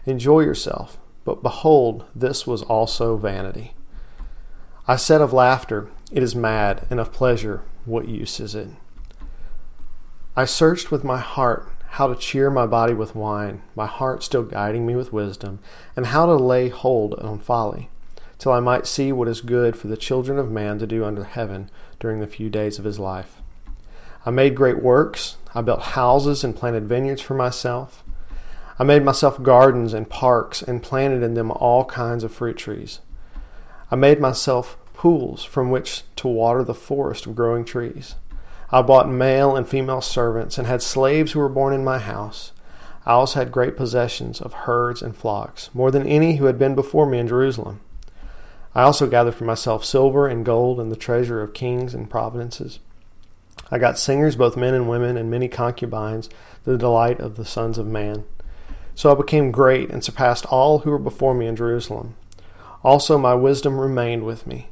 Enjoy 0.05 0.41
yourself. 0.41 0.97
But 1.23 1.43
behold, 1.43 2.05
this 2.15 2.47
was 2.47 2.63
also 2.63 3.17
vanity. 3.17 3.73
I 4.87 4.95
said 4.95 5.21
of 5.21 5.33
laughter, 5.33 5.89
It 6.11 6.23
is 6.23 6.35
mad, 6.35 6.87
and 6.89 6.99
of 6.99 7.11
pleasure, 7.11 7.61
what 7.85 8.07
use 8.07 8.39
is 8.39 8.55
it? 8.55 8.69
I 10.35 10.45
searched 10.45 10.89
with 10.89 11.03
my 11.03 11.19
heart 11.19 11.69
how 11.95 12.07
to 12.07 12.15
cheer 12.15 12.49
my 12.49 12.65
body 12.65 12.93
with 12.93 13.15
wine, 13.15 13.61
my 13.75 13.85
heart 13.85 14.23
still 14.23 14.43
guiding 14.43 14.85
me 14.85 14.95
with 14.95 15.11
wisdom, 15.11 15.59
and 15.93 16.07
how 16.07 16.25
to 16.25 16.35
lay 16.35 16.69
hold 16.69 17.13
on 17.15 17.37
folly, 17.37 17.89
till 18.39 18.53
I 18.53 18.61
might 18.61 18.87
see 18.87 19.11
what 19.11 19.27
is 19.27 19.41
good 19.41 19.75
for 19.75 19.87
the 19.87 19.97
children 19.97 20.39
of 20.39 20.49
man 20.49 20.79
to 20.79 20.87
do 20.87 21.03
under 21.03 21.25
heaven 21.25 21.69
during 21.99 22.21
the 22.21 22.27
few 22.27 22.49
days 22.49 22.79
of 22.79 22.85
his 22.85 22.97
life. 22.97 23.41
I 24.25 24.29
made 24.29 24.55
great 24.55 24.81
works. 24.81 25.35
I 25.53 25.61
built 25.61 25.81
houses 25.81 26.45
and 26.45 26.55
planted 26.55 26.87
vineyards 26.87 27.21
for 27.21 27.33
myself. 27.33 28.05
I 28.79 28.85
made 28.85 29.03
myself 29.03 29.43
gardens 29.43 29.93
and 29.93 30.09
parks 30.09 30.61
and 30.61 30.81
planted 30.81 31.23
in 31.23 31.33
them 31.33 31.51
all 31.51 31.83
kinds 31.83 32.23
of 32.23 32.31
fruit 32.31 32.55
trees. 32.57 33.01
I 33.91 33.97
made 33.97 34.21
myself 34.21 34.77
pools 34.93 35.43
from 35.43 35.69
which 35.69 36.03
to 36.15 36.29
water 36.29 36.63
the 36.63 36.73
forest 36.73 37.25
of 37.25 37.35
growing 37.35 37.65
trees. 37.65 38.15
I 38.73 38.81
bought 38.81 39.09
male 39.09 39.55
and 39.55 39.67
female 39.67 40.01
servants 40.01 40.57
and 40.57 40.65
had 40.65 40.81
slaves 40.81 41.33
who 41.33 41.39
were 41.39 41.49
born 41.49 41.73
in 41.73 41.83
my 41.83 41.99
house. 41.99 42.53
I 43.05 43.11
also 43.11 43.39
had 43.39 43.51
great 43.51 43.75
possessions 43.75 44.39
of 44.39 44.53
herds 44.53 45.01
and 45.01 45.15
flocks, 45.15 45.69
more 45.73 45.91
than 45.91 46.07
any 46.07 46.37
who 46.37 46.45
had 46.45 46.57
been 46.57 46.75
before 46.75 47.05
me 47.05 47.19
in 47.19 47.27
Jerusalem. 47.27 47.81
I 48.73 48.83
also 48.83 49.07
gathered 49.07 49.35
for 49.35 49.43
myself 49.43 49.83
silver 49.83 50.27
and 50.27 50.45
gold 50.45 50.79
and 50.79 50.91
the 50.91 50.95
treasure 50.95 51.41
of 51.41 51.53
kings 51.53 51.93
and 51.93 52.09
provinces. 52.09 52.79
I 53.69 53.77
got 53.77 53.99
singers, 53.99 54.37
both 54.37 54.55
men 54.55 54.73
and 54.73 54.87
women, 54.87 55.17
and 55.17 55.29
many 55.29 55.49
concubines, 55.49 56.29
the 56.63 56.77
delight 56.77 57.19
of 57.19 57.35
the 57.35 57.45
sons 57.45 57.77
of 57.77 57.87
man. 57.87 58.23
So 58.95 59.11
I 59.11 59.15
became 59.15 59.51
great 59.51 59.89
and 59.89 60.03
surpassed 60.03 60.45
all 60.45 60.79
who 60.79 60.91
were 60.91 60.99
before 60.99 61.33
me 61.33 61.47
in 61.47 61.55
Jerusalem. 61.55 62.15
Also 62.83 63.17
my 63.17 63.33
wisdom 63.33 63.79
remained 63.79 64.25
with 64.25 64.47
me, 64.47 64.69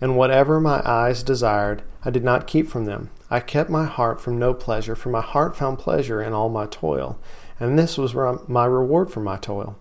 and 0.00 0.16
whatever 0.16 0.60
my 0.60 0.82
eyes 0.84 1.22
desired, 1.22 1.82
I 2.04 2.10
did 2.10 2.24
not 2.24 2.46
keep 2.46 2.68
from 2.68 2.84
them. 2.84 3.10
I 3.30 3.40
kept 3.40 3.68
my 3.68 3.84
heart 3.84 4.20
from 4.20 4.38
no 4.38 4.54
pleasure, 4.54 4.96
for 4.96 5.10
my 5.10 5.20
heart 5.20 5.56
found 5.56 5.78
pleasure 5.78 6.22
in 6.22 6.32
all 6.32 6.48
my 6.48 6.66
toil, 6.66 7.18
and 7.60 7.78
this 7.78 7.98
was 7.98 8.14
my 8.48 8.64
reward 8.64 9.10
for 9.10 9.20
my 9.20 9.36
toil. 9.36 9.78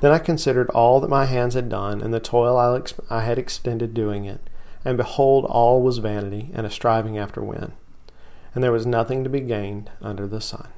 Then 0.00 0.12
I 0.12 0.18
considered 0.18 0.70
all 0.70 1.00
that 1.00 1.10
my 1.10 1.26
hands 1.26 1.54
had 1.54 1.68
done, 1.68 2.00
and 2.00 2.12
the 2.12 2.20
toil 2.20 2.56
I 3.10 3.22
had 3.22 3.38
expended 3.38 3.92
doing 3.94 4.24
it, 4.24 4.40
and 4.84 4.96
behold, 4.96 5.44
all 5.44 5.82
was 5.82 5.98
vanity 5.98 6.50
and 6.54 6.66
a 6.66 6.70
striving 6.70 7.18
after 7.18 7.42
wind, 7.42 7.72
and 8.54 8.64
there 8.64 8.72
was 8.72 8.86
nothing 8.86 9.24
to 9.24 9.30
be 9.30 9.40
gained 9.40 9.90
under 10.00 10.26
the 10.26 10.40
sun. 10.40 10.68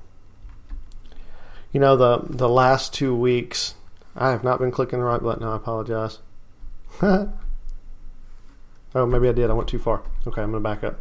You 1.73 1.81
know, 1.81 1.97
the, 1.97 2.23
the 2.29 2.49
last 2.49 2.95
two 2.95 3.15
weeks, 3.15 3.75
I 4.17 4.31
have 4.31 4.43
not 4.43 4.59
been 4.59 4.71
clicking 4.71 4.99
the 4.99 5.05
right 5.05 5.23
button. 5.23 5.45
I 5.45 5.57
apologize. 5.57 6.19
oh, 7.03 7.31
maybe 8.95 9.29
I 9.29 9.33
did. 9.33 9.51
I 9.51 9.53
went 9.53 9.69
too 9.69 9.79
far. 9.79 10.03
Okay, 10.27 10.41
I'm 10.41 10.51
going 10.51 10.63
to 10.63 10.69
back 10.69 10.83
up. 10.83 10.99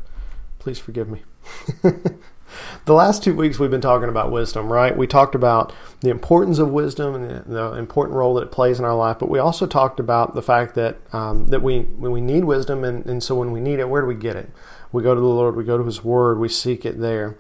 Please 0.67 0.79
forgive 0.79 1.07
me. 1.07 1.21
the 1.81 2.93
last 2.93 3.24
two 3.24 3.33
weeks 3.33 3.57
we've 3.57 3.71
been 3.71 3.79
talking 3.79 4.09
about 4.09 4.33
wisdom, 4.33 4.69
right? 4.69 4.97
We 4.97 5.07
talked 5.07 5.33
about 5.33 5.71
the 6.01 6.09
importance 6.09 6.59
of 6.59 6.71
wisdom 6.71 7.15
and 7.15 7.45
the, 7.45 7.71
important 7.75 8.17
role 8.17 8.33
that 8.33 8.41
it 8.41 8.51
plays 8.51 8.77
in 8.77 8.83
our 8.83 8.93
life, 8.93 9.17
but 9.17 9.29
we 9.29 9.39
also 9.39 9.65
talked 9.65 9.97
about 9.97 10.36
the 10.36 10.41
fact 10.41 10.75
that 10.75 10.97
um, 11.13 11.47
that 11.47 11.62
we 11.62 11.83
we 11.83 12.19
need 12.19 12.43
wisdom, 12.43 12.83
and, 12.83 13.05
and 13.05 13.24
so 13.24 13.33
when 13.36 13.53
we 13.53 13.62
need 13.62 13.79
it, 13.79 13.88
where 13.88 14.01
do 14.01 14.07
we 14.07 14.15
get 14.15 14.36
it? 14.36 14.50
We 14.91 15.03
go 15.03 15.15
to 15.15 15.21
the 15.21 15.25
Lord, 15.25 15.55
we 15.55 15.63
go 15.63 15.77
to 15.77 15.86
His 15.86 16.03
Word, 16.03 16.38
we 16.38 16.50
seek 16.50 16.86
it 16.86 17.00
there. 17.00 17.38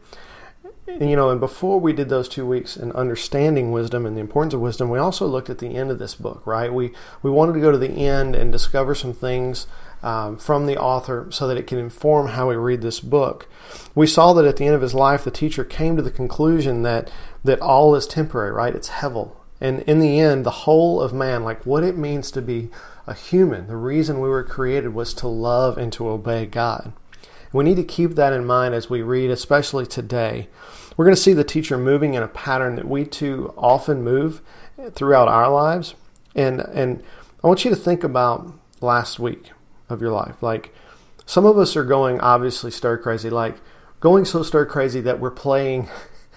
you 0.87 1.17
know, 1.17 1.29
and 1.29 1.41
before 1.41 1.81
we 1.81 1.91
did 1.91 2.07
those 2.07 2.29
two 2.29 2.45
weeks 2.45 2.77
in 2.77 2.93
understanding 2.93 3.73
wisdom 3.73 4.05
and 4.05 4.15
the 4.15 4.21
importance 4.21 4.53
of 4.53 4.61
wisdom, 4.61 4.89
we 4.89 4.99
also 4.99 5.27
looked 5.27 5.49
at 5.49 5.59
the 5.59 5.75
end 5.75 5.91
of 5.91 5.99
this 5.99 6.15
book, 6.15 6.47
right? 6.47 6.71
We 6.71 6.93
we 7.21 7.29
wanted 7.29 7.55
to 7.55 7.59
go 7.59 7.73
to 7.73 7.77
the 7.77 8.07
end 8.07 8.37
and 8.37 8.53
discover 8.53 8.95
some 8.95 9.11
things 9.11 9.67
um, 10.03 10.37
from 10.37 10.65
the 10.65 10.77
author 10.77 11.27
so 11.31 11.47
that 11.47 11.57
it 11.57 11.67
can 11.67 11.79
inform 11.79 12.29
how 12.29 12.49
we 12.49 12.55
read 12.55 12.81
this 12.81 12.99
book. 12.99 13.47
We 13.95 14.07
saw 14.07 14.33
that 14.33 14.45
at 14.45 14.57
the 14.57 14.65
end 14.65 14.75
of 14.75 14.81
his 14.81 14.93
life, 14.93 15.23
the 15.23 15.31
teacher 15.31 15.63
came 15.63 15.95
to 15.95 16.01
the 16.01 16.11
conclusion 16.11 16.83
that 16.83 17.11
that 17.43 17.61
all 17.61 17.95
is 17.95 18.07
temporary, 18.07 18.51
right? 18.51 18.75
It's 18.75 18.89
hevel, 18.89 19.31
and 19.59 19.81
in 19.81 19.99
the 19.99 20.19
end, 20.19 20.45
the 20.45 20.51
whole 20.51 21.01
of 21.01 21.13
man, 21.13 21.43
like 21.43 21.65
what 21.65 21.83
it 21.83 21.97
means 21.97 22.31
to 22.31 22.41
be 22.41 22.69
a 23.05 23.13
human, 23.13 23.67
the 23.67 23.77
reason 23.77 24.19
we 24.19 24.29
were 24.29 24.43
created 24.43 24.93
was 24.93 25.13
to 25.15 25.27
love 25.27 25.77
and 25.77 25.91
to 25.93 26.09
obey 26.09 26.45
God. 26.45 26.93
We 27.53 27.63
need 27.63 27.77
to 27.77 27.83
keep 27.83 28.15
that 28.15 28.33
in 28.33 28.45
mind 28.45 28.75
as 28.75 28.89
we 28.89 29.01
read, 29.01 29.31
especially 29.31 29.85
today. 29.85 30.49
We're 30.95 31.05
going 31.05 31.15
to 31.15 31.21
see 31.21 31.33
the 31.33 31.43
teacher 31.43 31.77
moving 31.77 32.13
in 32.13 32.23
a 32.23 32.27
pattern 32.27 32.75
that 32.75 32.87
we 32.87 33.05
too 33.05 33.53
often 33.57 34.03
move 34.03 34.41
throughout 34.91 35.27
our 35.27 35.49
lives. 35.49 35.95
And, 36.35 36.59
and 36.59 37.03
I 37.43 37.47
want 37.47 37.63
you 37.63 37.69
to 37.69 37.75
think 37.75 38.03
about 38.03 38.53
last 38.81 39.19
week 39.19 39.51
of 39.89 40.01
your 40.01 40.11
life. 40.11 40.41
Like 40.41 40.73
some 41.25 41.45
of 41.45 41.57
us 41.57 41.75
are 41.75 41.83
going 41.83 42.19
obviously 42.19 42.71
stir 42.71 42.97
crazy, 42.97 43.29
like 43.29 43.57
going 43.99 44.25
so 44.25 44.43
stir 44.43 44.65
crazy 44.65 45.01
that 45.01 45.19
we're 45.19 45.31
playing. 45.31 45.89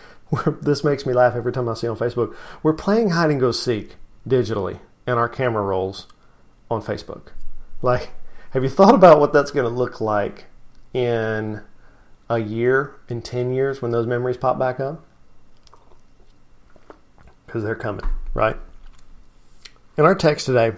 this 0.61 0.85
makes 0.85 1.07
me 1.07 1.12
laugh 1.12 1.35
every 1.35 1.52
time 1.52 1.69
I 1.69 1.75
see 1.75 1.88
on 1.88 1.97
Facebook. 1.97 2.35
We're 2.62 2.73
playing 2.73 3.11
hide 3.11 3.30
and 3.30 3.40
go 3.40 3.52
seek 3.52 3.97
digitally 4.28 4.80
in 5.07 5.14
our 5.14 5.28
camera 5.28 5.62
rolls 5.62 6.07
on 6.71 6.83
Facebook. 6.83 7.28
Like, 7.83 8.11
have 8.50 8.62
you 8.62 8.69
thought 8.69 8.95
about 8.95 9.21
what 9.21 9.33
that's 9.33 9.50
going 9.50 9.69
to 9.69 9.75
look 9.75 10.00
like 10.00 10.47
in 10.92 11.62
a 12.28 12.38
year, 12.38 12.95
in 13.09 13.23
10 13.23 13.52
years, 13.52 13.80
when 13.80 13.90
those 13.90 14.07
memories 14.07 14.37
pop 14.37 14.59
back 14.59 14.78
up? 14.78 15.04
Because 17.47 17.64
they're 17.64 17.75
coming, 17.75 18.04
right? 18.35 18.57
In 19.97 20.04
our 20.04 20.14
text 20.14 20.47
today, 20.47 20.73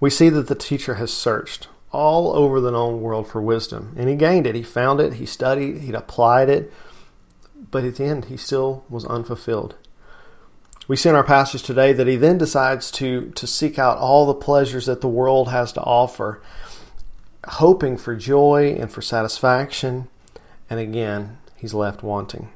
we 0.00 0.10
see 0.10 0.28
that 0.28 0.48
the 0.48 0.54
teacher 0.54 0.94
has 0.94 1.12
searched 1.12 1.68
all 1.92 2.34
over 2.34 2.60
the 2.60 2.70
known 2.70 3.00
world 3.00 3.28
for 3.28 3.40
wisdom, 3.40 3.94
and 3.96 4.08
he 4.08 4.16
gained 4.16 4.46
it. 4.46 4.54
He 4.54 4.62
found 4.62 5.00
it, 5.00 5.14
he 5.14 5.26
studied, 5.26 5.78
he 5.78 5.92
applied 5.92 6.48
it, 6.48 6.72
but 7.70 7.84
at 7.84 7.96
the 7.96 8.04
end, 8.04 8.26
he 8.26 8.36
still 8.36 8.84
was 8.88 9.04
unfulfilled. 9.04 9.76
We 10.88 10.96
see 10.96 11.10
in 11.10 11.14
our 11.14 11.22
passage 11.22 11.62
today 11.62 11.92
that 11.92 12.08
he 12.08 12.16
then 12.16 12.38
decides 12.38 12.90
to, 12.92 13.30
to 13.30 13.46
seek 13.46 13.78
out 13.78 13.98
all 13.98 14.26
the 14.26 14.34
pleasures 14.34 14.86
that 14.86 15.00
the 15.00 15.08
world 15.08 15.48
has 15.50 15.72
to 15.74 15.80
offer 15.82 16.42
hoping 17.46 17.96
for 17.96 18.14
joy 18.14 18.76
and 18.78 18.90
for 18.90 19.02
satisfaction, 19.02 20.08
and 20.70 20.78
again, 20.78 21.38
he's 21.56 21.74
left 21.74 22.02
wanting. 22.02 22.50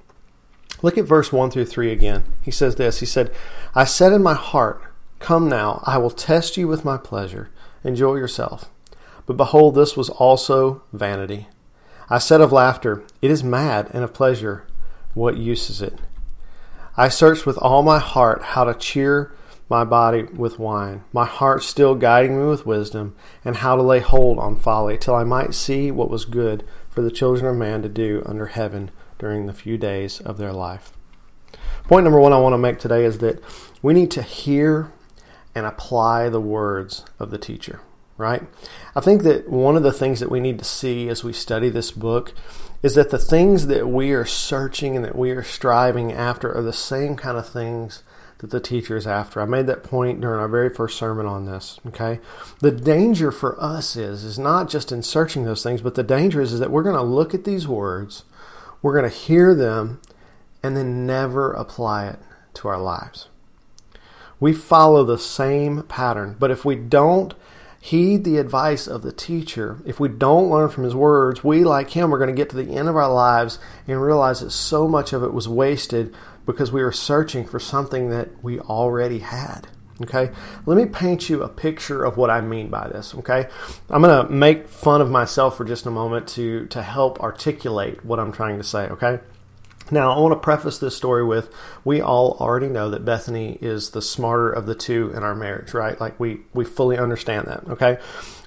Look 0.82 0.98
at 0.98 1.04
verse 1.04 1.32
1 1.32 1.50
through 1.50 1.66
3 1.66 1.90
again. 1.90 2.24
He 2.42 2.50
says 2.50 2.76
this 2.76 3.00
He 3.00 3.06
said, 3.06 3.34
I 3.74 3.84
said 3.84 4.12
in 4.12 4.22
my 4.22 4.34
heart, 4.34 4.82
Come 5.18 5.48
now, 5.48 5.82
I 5.84 5.98
will 5.98 6.10
test 6.10 6.56
you 6.56 6.68
with 6.68 6.84
my 6.84 6.98
pleasure. 6.98 7.50
Enjoy 7.82 8.16
yourself. 8.16 8.70
But 9.26 9.36
behold, 9.36 9.74
this 9.74 9.96
was 9.96 10.08
also 10.08 10.82
vanity. 10.92 11.48
I 12.08 12.18
said 12.18 12.40
of 12.40 12.52
laughter, 12.52 13.02
It 13.20 13.30
is 13.30 13.42
mad, 13.42 13.90
and 13.92 14.04
of 14.04 14.14
pleasure, 14.14 14.66
what 15.14 15.36
use 15.36 15.68
is 15.68 15.82
it? 15.82 15.98
I 16.96 17.08
searched 17.08 17.44
with 17.44 17.58
all 17.58 17.82
my 17.82 17.98
heart 17.98 18.42
how 18.42 18.64
to 18.64 18.74
cheer 18.74 19.32
my 19.68 19.84
body 19.84 20.22
with 20.22 20.58
wine, 20.58 21.02
my 21.12 21.24
heart 21.24 21.62
still 21.62 21.94
guiding 21.94 22.38
me 22.38 22.46
with 22.46 22.66
wisdom, 22.66 23.16
and 23.44 23.56
how 23.56 23.74
to 23.74 23.82
lay 23.82 23.98
hold 23.98 24.38
on 24.38 24.58
folly, 24.58 24.96
till 24.96 25.14
I 25.14 25.24
might 25.24 25.54
see 25.54 25.90
what 25.90 26.10
was 26.10 26.24
good 26.24 26.64
for 26.88 27.02
the 27.02 27.10
children 27.10 27.46
of 27.46 27.56
man 27.56 27.82
to 27.82 27.88
do 27.88 28.22
under 28.24 28.46
heaven 28.46 28.90
during 29.18 29.46
the 29.46 29.52
few 29.52 29.76
days 29.76 30.20
of 30.20 30.38
their 30.38 30.52
life. 30.52 30.92
Point 31.84 32.04
number 32.04 32.20
one 32.20 32.32
I 32.32 32.38
want 32.38 32.52
to 32.52 32.58
make 32.58 32.78
today 32.78 33.04
is 33.04 33.18
that 33.18 33.42
we 33.82 33.92
need 33.92 34.10
to 34.12 34.22
hear 34.22 34.92
and 35.54 35.66
apply 35.66 36.28
the 36.28 36.40
words 36.40 37.04
of 37.18 37.30
the 37.30 37.38
teacher, 37.38 37.80
right? 38.16 38.42
I 38.94 39.00
think 39.00 39.22
that 39.22 39.48
one 39.48 39.76
of 39.76 39.82
the 39.82 39.92
things 39.92 40.20
that 40.20 40.30
we 40.30 40.40
need 40.40 40.58
to 40.58 40.64
see 40.64 41.08
as 41.08 41.24
we 41.24 41.32
study 41.32 41.68
this 41.68 41.90
book 41.90 42.32
is 42.82 42.94
that 42.94 43.10
the 43.10 43.18
things 43.18 43.66
that 43.66 43.88
we 43.88 44.12
are 44.12 44.24
searching 44.24 44.96
and 44.96 45.04
that 45.04 45.16
we 45.16 45.30
are 45.30 45.42
striving 45.42 46.12
after 46.12 46.54
are 46.54 46.62
the 46.62 46.72
same 46.72 47.16
kind 47.16 47.36
of 47.36 47.48
things 47.48 48.02
that 48.38 48.50
the 48.50 48.60
teacher 48.60 48.96
is 48.96 49.06
after. 49.06 49.40
I 49.40 49.46
made 49.46 49.66
that 49.66 49.82
point 49.82 50.20
during 50.20 50.40
our 50.40 50.48
very 50.48 50.68
first 50.68 50.98
sermon 50.98 51.26
on 51.26 51.46
this. 51.46 51.80
Okay, 51.86 52.20
the 52.60 52.70
danger 52.70 53.32
for 53.32 53.60
us 53.62 53.96
is 53.96 54.24
is 54.24 54.38
not 54.38 54.68
just 54.68 54.92
in 54.92 55.02
searching 55.02 55.44
those 55.44 55.62
things, 55.62 55.80
but 55.80 55.94
the 55.94 56.02
danger 56.02 56.40
is, 56.40 56.52
is 56.52 56.60
that 56.60 56.70
we're 56.70 56.82
going 56.82 56.96
to 56.96 57.02
look 57.02 57.34
at 57.34 57.44
these 57.44 57.66
words, 57.66 58.24
we're 58.82 58.98
going 58.98 59.10
to 59.10 59.16
hear 59.16 59.54
them, 59.54 60.00
and 60.62 60.76
then 60.76 61.06
never 61.06 61.52
apply 61.52 62.08
it 62.08 62.18
to 62.54 62.68
our 62.68 62.80
lives. 62.80 63.28
We 64.38 64.52
follow 64.52 65.02
the 65.02 65.18
same 65.18 65.82
pattern, 65.84 66.36
but 66.38 66.50
if 66.50 66.62
we 66.64 66.76
don't 66.76 67.34
heed 67.86 68.24
the 68.24 68.38
advice 68.38 68.88
of 68.88 69.02
the 69.02 69.12
teacher, 69.12 69.78
if 69.86 70.00
we 70.00 70.08
don't 70.08 70.50
learn 70.50 70.68
from 70.68 70.82
his 70.82 70.94
words, 70.94 71.44
we, 71.44 71.62
like 71.62 71.90
him, 71.90 72.12
are 72.12 72.18
going 72.18 72.26
to 72.26 72.34
get 72.34 72.50
to 72.50 72.56
the 72.56 72.74
end 72.74 72.88
of 72.88 72.96
our 72.96 73.12
lives 73.12 73.60
and 73.86 74.02
realize 74.02 74.40
that 74.40 74.50
so 74.50 74.88
much 74.88 75.12
of 75.12 75.22
it 75.22 75.32
was 75.32 75.48
wasted 75.48 76.12
because 76.46 76.72
we 76.72 76.82
were 76.82 76.90
searching 76.90 77.44
for 77.46 77.60
something 77.60 78.10
that 78.10 78.42
we 78.42 78.58
already 78.58 79.20
had. 79.20 79.68
Okay, 80.02 80.32
let 80.66 80.76
me 80.76 80.86
paint 80.86 81.28
you 81.30 81.44
a 81.44 81.48
picture 81.48 82.04
of 82.04 82.16
what 82.16 82.28
I 82.28 82.40
mean 82.40 82.70
by 82.70 82.88
this. 82.88 83.14
Okay, 83.14 83.48
I'm 83.88 84.02
going 84.02 84.26
to 84.26 84.32
make 84.32 84.68
fun 84.68 85.00
of 85.00 85.08
myself 85.08 85.56
for 85.56 85.64
just 85.64 85.86
a 85.86 85.90
moment 85.90 86.26
to 86.30 86.66
to 86.66 86.82
help 86.82 87.20
articulate 87.20 88.04
what 88.04 88.18
I'm 88.18 88.32
trying 88.32 88.58
to 88.58 88.64
say. 88.64 88.88
Okay, 88.88 89.20
now, 89.90 90.12
I 90.12 90.18
want 90.18 90.32
to 90.32 90.40
preface 90.40 90.78
this 90.78 90.96
story 90.96 91.24
with 91.24 91.52
we 91.84 92.00
all 92.00 92.36
already 92.40 92.68
know 92.68 92.90
that 92.90 93.04
Bethany 93.04 93.58
is 93.60 93.90
the 93.90 94.02
smarter 94.02 94.50
of 94.50 94.66
the 94.66 94.74
two 94.74 95.12
in 95.14 95.22
our 95.22 95.34
marriage, 95.34 95.74
right? 95.74 96.00
Like 96.00 96.18
we 96.18 96.40
we 96.52 96.64
fully 96.64 96.98
understand 96.98 97.46
that, 97.46 97.68
okay? 97.68 97.98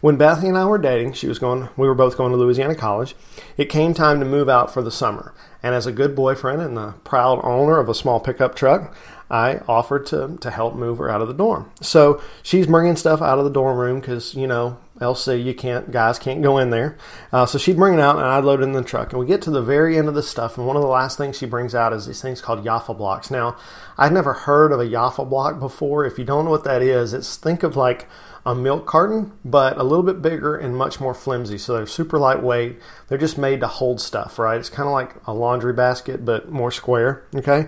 When 0.02 0.18
Bethany 0.18 0.50
and 0.50 0.58
I 0.58 0.66
were 0.66 0.78
dating, 0.78 1.14
she 1.14 1.28
was 1.28 1.40
going 1.40 1.70
we 1.78 1.88
were 1.88 1.96
both 1.96 2.18
going 2.18 2.32
to 2.32 2.38
Louisiana 2.38 2.76
College. 2.76 3.16
It 3.58 3.66
came 3.66 3.94
time 3.94 4.20
to 4.20 4.26
move 4.26 4.50
out 4.50 4.74
for 4.74 4.82
the 4.82 4.92
summer. 4.92 5.34
And 5.64 5.76
as 5.76 5.86
a 5.86 5.92
good 5.92 6.16
boyfriend 6.16 6.62
and 6.62 6.76
the 6.76 6.94
proud 7.04 7.40
owner 7.44 7.80
of 7.80 7.90
a 7.90 7.94
small 7.94 8.20
pickup 8.20 8.56
truck, 8.56 8.94
I 9.32 9.58
offered 9.68 10.06
to 10.08 10.38
to 10.42 10.52
help 10.52 10.76
move 10.76 10.98
her 10.98 11.10
out 11.10 11.22
of 11.22 11.30
the 11.30 11.34
dorm. 11.34 11.72
So, 11.82 12.22
she's 12.44 12.68
bringing 12.68 12.98
stuff 12.98 13.22
out 13.22 13.40
of 13.40 13.46
the 13.46 13.52
dorm 13.52 13.78
room 13.78 14.02
cuz, 14.02 14.36
you 14.36 14.48
know, 14.48 14.78
LC, 15.00 15.44
you 15.44 15.54
can't, 15.54 15.92
guys 15.92 16.20
can't 16.20 16.42
go 16.42 16.58
in 16.58 16.70
there. 16.70 16.98
Uh, 17.32 17.46
so 17.46 17.58
she'd 17.58 17.78
bring 17.78 17.94
it 17.94 18.00
out 18.00 18.18
and 18.18 18.26
I'd 18.26 18.44
load 18.44 18.60
it 18.60 18.64
in 18.64 18.74
the 18.74 18.84
truck. 18.84 19.12
And 19.12 19.20
we 19.20 19.26
get 19.26 19.42
to 19.44 19.52
the 19.52 19.62
very 19.62 19.98
end 19.98 20.08
of 20.08 20.16
the 20.16 20.24
stuff, 20.24 20.58
and 20.58 20.68
one 20.68 20.76
of 20.76 20.82
the 20.82 20.88
last 20.88 21.18
things 21.18 21.38
she 21.38 21.46
brings 21.46 21.74
out 21.74 21.94
is 21.94 22.06
these 22.06 22.22
things 22.22 22.42
called 22.42 22.64
Jaffa 22.64 22.94
blocks. 22.94 23.32
Now, 23.32 23.58
I'd 23.98 24.14
never 24.14 24.34
heard 24.34 24.72
of 24.72 24.80
a 24.80 24.90
Jaffa 24.90 25.26
block 25.26 25.60
before. 25.60 26.06
If 26.06 26.18
you 26.18 26.26
don't 26.26 26.46
know 26.46 26.52
what 26.52 26.64
that 26.66 26.82
is, 26.82 27.14
it's 27.14 27.36
think 27.36 27.64
of 27.64 27.76
like 27.76 28.08
a 28.46 28.56
milk 28.56 28.86
carton, 28.86 29.34
but 29.44 29.78
a 29.78 29.84
little 29.84 30.04
bit 30.04 30.22
bigger 30.22 30.56
and 30.56 30.76
much 30.76 31.00
more 31.00 31.14
flimsy. 31.14 31.58
So 31.58 31.74
they're 31.74 31.86
super 31.86 32.18
lightweight. 32.18 32.80
They're 33.08 33.18
just 33.18 33.38
made 33.38 33.60
to 33.60 33.68
hold 33.68 34.02
stuff, 34.02 34.40
right? 34.40 34.60
It's 34.60 34.70
kind 34.70 34.88
of 34.88 34.94
like 34.94 35.16
a 35.28 35.34
laundry 35.34 35.74
basket, 35.74 36.26
but 36.26 36.52
more 36.52 36.72
square, 36.72 37.26
okay? 37.36 37.68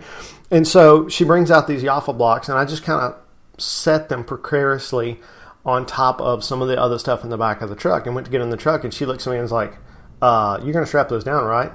And 0.49 0.67
so 0.67 1.07
she 1.07 1.23
brings 1.23 1.51
out 1.51 1.67
these 1.67 1.83
Jaffa 1.83 2.13
blocks, 2.13 2.49
and 2.49 2.57
I 2.57 2.65
just 2.65 2.83
kind 2.83 3.01
of 3.01 3.15
set 3.61 4.09
them 4.09 4.23
precariously 4.23 5.19
on 5.65 5.85
top 5.85 6.19
of 6.21 6.43
some 6.43 6.61
of 6.61 6.67
the 6.67 6.79
other 6.79 6.97
stuff 6.97 7.23
in 7.23 7.29
the 7.29 7.37
back 7.37 7.61
of 7.61 7.69
the 7.69 7.75
truck 7.75 8.05
and 8.05 8.15
went 8.15 8.25
to 8.25 8.31
get 8.31 8.41
in 8.41 8.49
the 8.49 8.57
truck 8.57 8.83
and 8.83 8.93
she 8.93 9.05
looks 9.05 9.27
at 9.27 9.31
me 9.31 9.37
and 9.37 9.43
was 9.43 9.51
like, 9.51 9.77
uh, 10.21 10.59
you're 10.63 10.73
going 10.73 10.83
to 10.83 10.87
strap 10.87 11.09
those 11.09 11.23
down, 11.23 11.43
right? 11.45 11.71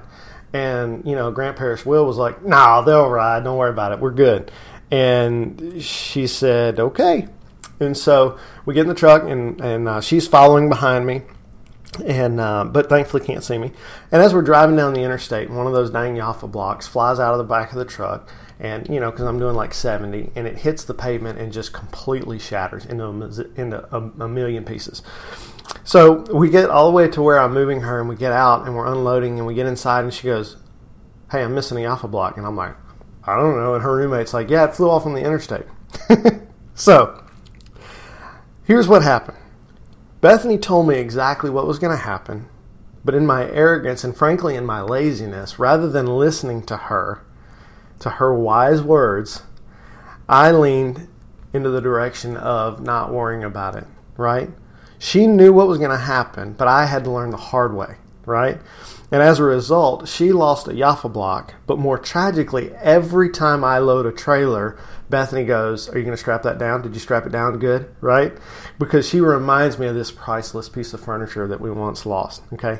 And, 0.53 1.05
you 1.05 1.15
know, 1.15 1.31
Grant 1.31 1.57
Parish 1.57 1.85
Will 1.85 2.05
was 2.05 2.17
like, 2.17 2.43
nah, 2.45 2.81
they'll 2.81 3.09
ride. 3.09 3.43
Don't 3.43 3.57
worry 3.57 3.69
about 3.69 3.91
it. 3.91 3.99
We're 3.99 4.11
good. 4.11 4.51
And 4.91 5.81
she 5.81 6.27
said, 6.27 6.79
okay. 6.79 7.27
And 7.79 7.95
so 7.95 8.37
we 8.65 8.73
get 8.73 8.81
in 8.81 8.87
the 8.87 8.95
truck 8.95 9.23
and, 9.23 9.59
and 9.61 9.87
uh, 9.87 10.01
she's 10.01 10.27
following 10.27 10.69
behind 10.69 11.05
me. 11.05 11.23
And 12.05 12.39
uh, 12.39 12.65
but 12.65 12.89
thankfully 12.89 13.25
can't 13.25 13.43
see 13.43 13.57
me. 13.57 13.71
And 14.11 14.21
as 14.21 14.33
we're 14.33 14.43
driving 14.43 14.75
down 14.75 14.93
the 14.93 15.01
interstate, 15.01 15.49
one 15.49 15.65
of 15.65 15.73
those 15.73 15.89
dang 15.89 16.15
Jaffa 16.15 16.47
blocks 16.47 16.87
flies 16.87 17.19
out 17.19 17.33
of 17.33 17.39
the 17.39 17.43
back 17.43 17.71
of 17.71 17.77
the 17.77 17.85
truck 17.85 18.29
and 18.59 18.87
you 18.89 18.99
know 18.99 19.11
because 19.11 19.25
I'm 19.25 19.39
doing 19.39 19.55
like 19.55 19.73
70 19.73 20.31
and 20.35 20.47
it 20.47 20.59
hits 20.59 20.83
the 20.83 20.93
pavement 20.93 21.39
and 21.39 21.51
just 21.51 21.73
completely 21.73 22.39
shatters 22.39 22.85
into 22.85 23.05
a, 23.05 23.59
into 23.59 23.95
a, 23.95 24.01
a, 24.23 24.27
million 24.27 24.65
pieces. 24.65 25.03
So 25.83 26.21
we 26.33 26.49
get 26.49 26.69
all 26.69 26.87
the 26.87 26.95
way 26.95 27.07
to 27.09 27.21
where 27.21 27.39
I'm 27.39 27.53
moving 27.53 27.81
her 27.81 27.99
and 27.99 28.09
we 28.09 28.15
get 28.15 28.31
out 28.31 28.65
and 28.65 28.75
we're 28.75 28.87
unloading 28.87 29.37
and 29.37 29.45
we 29.45 29.53
get 29.53 29.67
inside 29.67 30.03
and 30.03 30.13
she 30.13 30.27
goes, 30.27 30.57
"Hey, 31.31 31.43
I'm 31.43 31.53
missing 31.53 31.77
the 31.77 31.83
Jaffa 31.83 32.07
block," 32.07 32.37
and 32.37 32.45
I'm 32.45 32.55
like, 32.55 32.75
"I 33.23 33.35
don't 33.35 33.57
know." 33.57 33.75
And 33.75 33.83
her 33.83 33.95
roommate's 33.95 34.33
like, 34.33 34.49
"Yeah, 34.49 34.65
it 34.65 34.75
flew 34.75 34.89
off 34.89 35.05
on 35.05 35.13
the 35.13 35.21
interstate." 35.21 35.65
so 36.73 37.23
here's 38.63 38.87
what 38.87 39.03
happened. 39.03 39.37
Bethany 40.19 40.57
told 40.57 40.87
me 40.87 40.95
exactly 40.95 41.49
what 41.49 41.67
was 41.67 41.77
going 41.77 41.95
to 41.95 42.03
happen, 42.03 42.47
but 43.05 43.13
in 43.13 43.25
my 43.25 43.49
arrogance 43.51 44.03
and 44.03 44.15
frankly 44.15 44.55
in 44.55 44.65
my 44.65 44.81
laziness, 44.81 45.59
rather 45.59 45.87
than 45.87 46.07
listening 46.07 46.63
to 46.63 46.75
her, 46.75 47.23
to 47.99 48.09
her 48.11 48.33
wise 48.33 48.81
words, 48.81 49.43
I 50.29 50.51
leaned 50.51 51.07
into 51.53 51.69
the 51.69 51.81
direction 51.81 52.37
of 52.37 52.81
not 52.81 53.11
worrying 53.13 53.43
about 53.43 53.75
it, 53.75 53.85
right? 54.17 54.49
She 54.99 55.27
knew 55.27 55.53
what 55.53 55.67
was 55.67 55.77
going 55.77 55.91
to 55.91 55.97
happen, 55.97 56.53
but 56.53 56.67
I 56.67 56.85
had 56.85 57.03
to 57.05 57.11
learn 57.11 57.29
the 57.29 57.37
hard 57.37 57.73
way. 57.73 57.95
right? 58.25 58.59
And 59.09 59.21
as 59.21 59.39
a 59.39 59.43
result, 59.43 60.07
she 60.09 60.33
lost 60.33 60.67
a 60.67 60.73
Jaffa 60.73 61.07
block. 61.07 61.53
But 61.65 61.79
more 61.79 61.97
tragically, 61.97 62.71
every 62.75 63.29
time 63.29 63.63
I 63.63 63.77
load 63.77 64.05
a 64.05 64.11
trailer, 64.11 64.77
Bethany 65.09 65.45
goes, 65.45 65.87
Are 65.87 65.97
you 65.97 66.03
going 66.03 66.13
to 66.13 66.19
strap 66.19 66.43
that 66.43 66.57
down? 66.57 66.81
Did 66.81 66.93
you 66.93 66.99
strap 66.99 67.25
it 67.25 67.31
down 67.31 67.57
good? 67.57 67.89
Right? 68.01 68.33
Because 68.77 69.07
she 69.07 69.21
reminds 69.21 69.79
me 69.79 69.87
of 69.87 69.95
this 69.95 70.11
priceless 70.11 70.67
piece 70.67 70.93
of 70.93 70.99
furniture 70.99 71.47
that 71.47 71.61
we 71.61 71.71
once 71.71 72.05
lost. 72.05 72.43
Okay. 72.53 72.79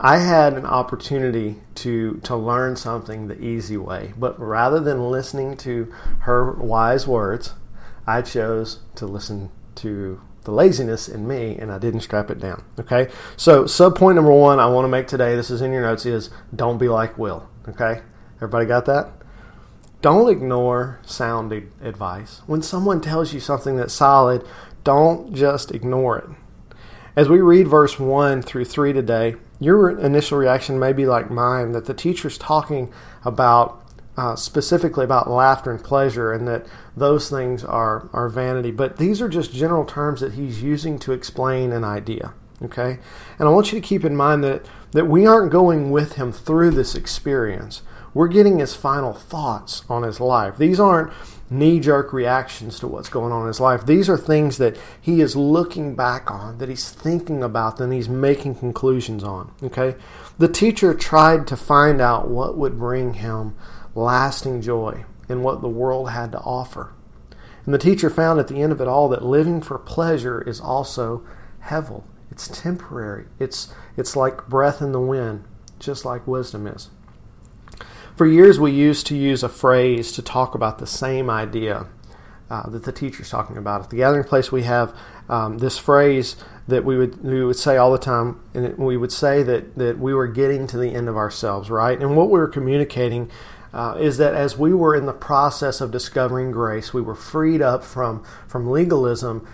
I 0.00 0.18
had 0.18 0.54
an 0.54 0.64
opportunity 0.64 1.56
to, 1.76 2.20
to 2.22 2.36
learn 2.36 2.76
something 2.76 3.26
the 3.26 3.42
easy 3.42 3.76
way, 3.76 4.12
but 4.16 4.38
rather 4.38 4.78
than 4.78 5.10
listening 5.10 5.56
to 5.58 5.92
her 6.20 6.52
wise 6.52 7.08
words, 7.08 7.54
I 8.06 8.22
chose 8.22 8.78
to 8.94 9.06
listen 9.06 9.50
to 9.76 10.20
the 10.44 10.52
laziness 10.52 11.08
in 11.08 11.26
me 11.26 11.58
and 11.58 11.72
I 11.72 11.78
didn't 11.78 12.00
strap 12.02 12.30
it 12.30 12.38
down. 12.38 12.62
Okay? 12.78 13.08
So, 13.36 13.66
sub 13.66 13.98
point 13.98 14.14
number 14.14 14.32
one 14.32 14.60
I 14.60 14.66
want 14.66 14.84
to 14.84 14.88
make 14.88 15.08
today, 15.08 15.34
this 15.34 15.50
is 15.50 15.62
in 15.62 15.72
your 15.72 15.82
notes, 15.82 16.06
is 16.06 16.30
don't 16.54 16.78
be 16.78 16.88
like 16.88 17.18
Will. 17.18 17.48
Okay? 17.68 18.00
Everybody 18.36 18.66
got 18.66 18.86
that? 18.86 19.10
Don't 20.00 20.30
ignore 20.30 21.00
sound 21.04 21.52
advice. 21.82 22.42
When 22.46 22.62
someone 22.62 23.00
tells 23.00 23.34
you 23.34 23.40
something 23.40 23.76
that's 23.76 23.92
solid, 23.92 24.46
don't 24.84 25.34
just 25.34 25.72
ignore 25.72 26.18
it. 26.18 26.28
As 27.16 27.28
we 27.28 27.40
read 27.40 27.66
verse 27.66 27.98
1 27.98 28.42
through 28.42 28.64
3 28.64 28.92
today, 28.92 29.34
your 29.60 29.98
initial 29.98 30.38
reaction 30.38 30.78
may 30.78 30.92
be 30.92 31.06
like 31.06 31.30
mine 31.30 31.72
that 31.72 31.86
the 31.86 31.94
teacher's 31.94 32.38
talking 32.38 32.92
about 33.24 33.84
uh, 34.18 34.34
specifically 34.34 35.04
about 35.04 35.30
laughter 35.30 35.70
and 35.70 35.82
pleasure, 35.82 36.32
and 36.32 36.48
that 36.48 36.66
those 36.96 37.30
things 37.30 37.62
are, 37.62 38.10
are 38.12 38.28
vanity. 38.28 38.72
But 38.72 38.96
these 38.96 39.22
are 39.22 39.28
just 39.28 39.52
general 39.52 39.84
terms 39.84 40.20
that 40.20 40.32
he's 40.32 40.60
using 40.60 40.98
to 41.00 41.12
explain 41.12 41.70
an 41.70 41.84
idea. 41.84 42.34
Okay? 42.60 42.98
And 43.38 43.48
I 43.48 43.52
want 43.52 43.72
you 43.72 43.80
to 43.80 43.86
keep 43.86 44.04
in 44.04 44.16
mind 44.16 44.42
that, 44.42 44.66
that 44.90 45.06
we 45.06 45.24
aren't 45.24 45.52
going 45.52 45.92
with 45.92 46.14
him 46.14 46.32
through 46.32 46.72
this 46.72 46.96
experience. 46.96 47.82
We're 48.12 48.26
getting 48.26 48.58
his 48.58 48.74
final 48.74 49.12
thoughts 49.12 49.84
on 49.88 50.02
his 50.02 50.18
life. 50.18 50.58
These 50.58 50.80
aren't 50.80 51.12
knee 51.50 51.80
jerk 51.80 52.12
reactions 52.12 52.78
to 52.80 52.86
what's 52.86 53.08
going 53.08 53.32
on 53.32 53.42
in 53.42 53.46
his 53.48 53.60
life. 53.60 53.86
These 53.86 54.08
are 54.08 54.16
things 54.16 54.58
that 54.58 54.76
he 55.00 55.20
is 55.20 55.34
looking 55.34 55.94
back 55.94 56.30
on, 56.30 56.58
that 56.58 56.68
he's 56.68 56.90
thinking 56.90 57.42
about, 57.42 57.80
and 57.80 57.92
he's 57.92 58.08
making 58.08 58.56
conclusions 58.56 59.24
on. 59.24 59.52
Okay? 59.62 59.96
The 60.38 60.48
teacher 60.48 60.94
tried 60.94 61.46
to 61.48 61.56
find 61.56 62.00
out 62.00 62.28
what 62.28 62.56
would 62.56 62.78
bring 62.78 63.14
him 63.14 63.56
lasting 63.94 64.62
joy 64.62 65.04
in 65.28 65.42
what 65.42 65.60
the 65.60 65.68
world 65.68 66.10
had 66.10 66.32
to 66.32 66.38
offer. 66.40 66.92
And 67.64 67.74
the 67.74 67.78
teacher 67.78 68.08
found 68.08 68.40
at 68.40 68.48
the 68.48 68.62
end 68.62 68.72
of 68.72 68.80
it 68.80 68.88
all 68.88 69.08
that 69.10 69.24
living 69.24 69.60
for 69.60 69.78
pleasure 69.78 70.40
is 70.40 70.60
also 70.60 71.22
hevel. 71.64 72.04
It's 72.30 72.48
temporary. 72.48 73.26
It's 73.38 73.72
it's 73.96 74.16
like 74.16 74.48
breath 74.48 74.80
in 74.80 74.92
the 74.92 75.00
wind, 75.00 75.44
just 75.78 76.04
like 76.04 76.26
wisdom 76.26 76.66
is. 76.66 76.90
For 78.18 78.26
years, 78.26 78.58
we 78.58 78.72
used 78.72 79.06
to 79.06 79.16
use 79.16 79.44
a 79.44 79.48
phrase 79.48 80.10
to 80.10 80.22
talk 80.22 80.56
about 80.56 80.80
the 80.80 80.88
same 80.88 81.30
idea 81.30 81.86
uh, 82.50 82.68
that 82.68 82.82
the 82.82 82.90
teacher's 82.90 83.30
talking 83.30 83.56
about. 83.56 83.82
At 83.82 83.90
the 83.90 83.96
gathering 83.98 84.24
place, 84.24 84.50
we 84.50 84.64
have 84.64 84.92
um, 85.28 85.58
this 85.58 85.78
phrase 85.78 86.34
that 86.66 86.84
we 86.84 86.96
would 86.98 87.22
we 87.22 87.44
would 87.44 87.54
say 87.54 87.76
all 87.76 87.92
the 87.92 87.98
time, 87.98 88.40
and 88.54 88.64
it, 88.64 88.76
we 88.76 88.96
would 88.96 89.12
say 89.12 89.44
that 89.44 89.76
that 89.76 90.00
we 90.00 90.12
were 90.12 90.26
getting 90.26 90.66
to 90.66 90.76
the 90.76 90.96
end 90.96 91.08
of 91.08 91.16
ourselves, 91.16 91.70
right? 91.70 91.96
And 91.96 92.16
what 92.16 92.28
we 92.28 92.40
were 92.40 92.48
communicating 92.48 93.30
uh, 93.72 93.96
is 94.00 94.16
that 94.18 94.34
as 94.34 94.56
we 94.56 94.72
were 94.72 94.94
in 94.96 95.06
the 95.06 95.12
process 95.12 95.80
of 95.80 95.90
discovering 95.90 96.50
grace, 96.50 96.94
we 96.94 97.02
were 97.02 97.14
freed 97.14 97.60
up 97.60 97.84
from, 97.84 98.24
from 98.46 98.70
legalism. 98.70 99.46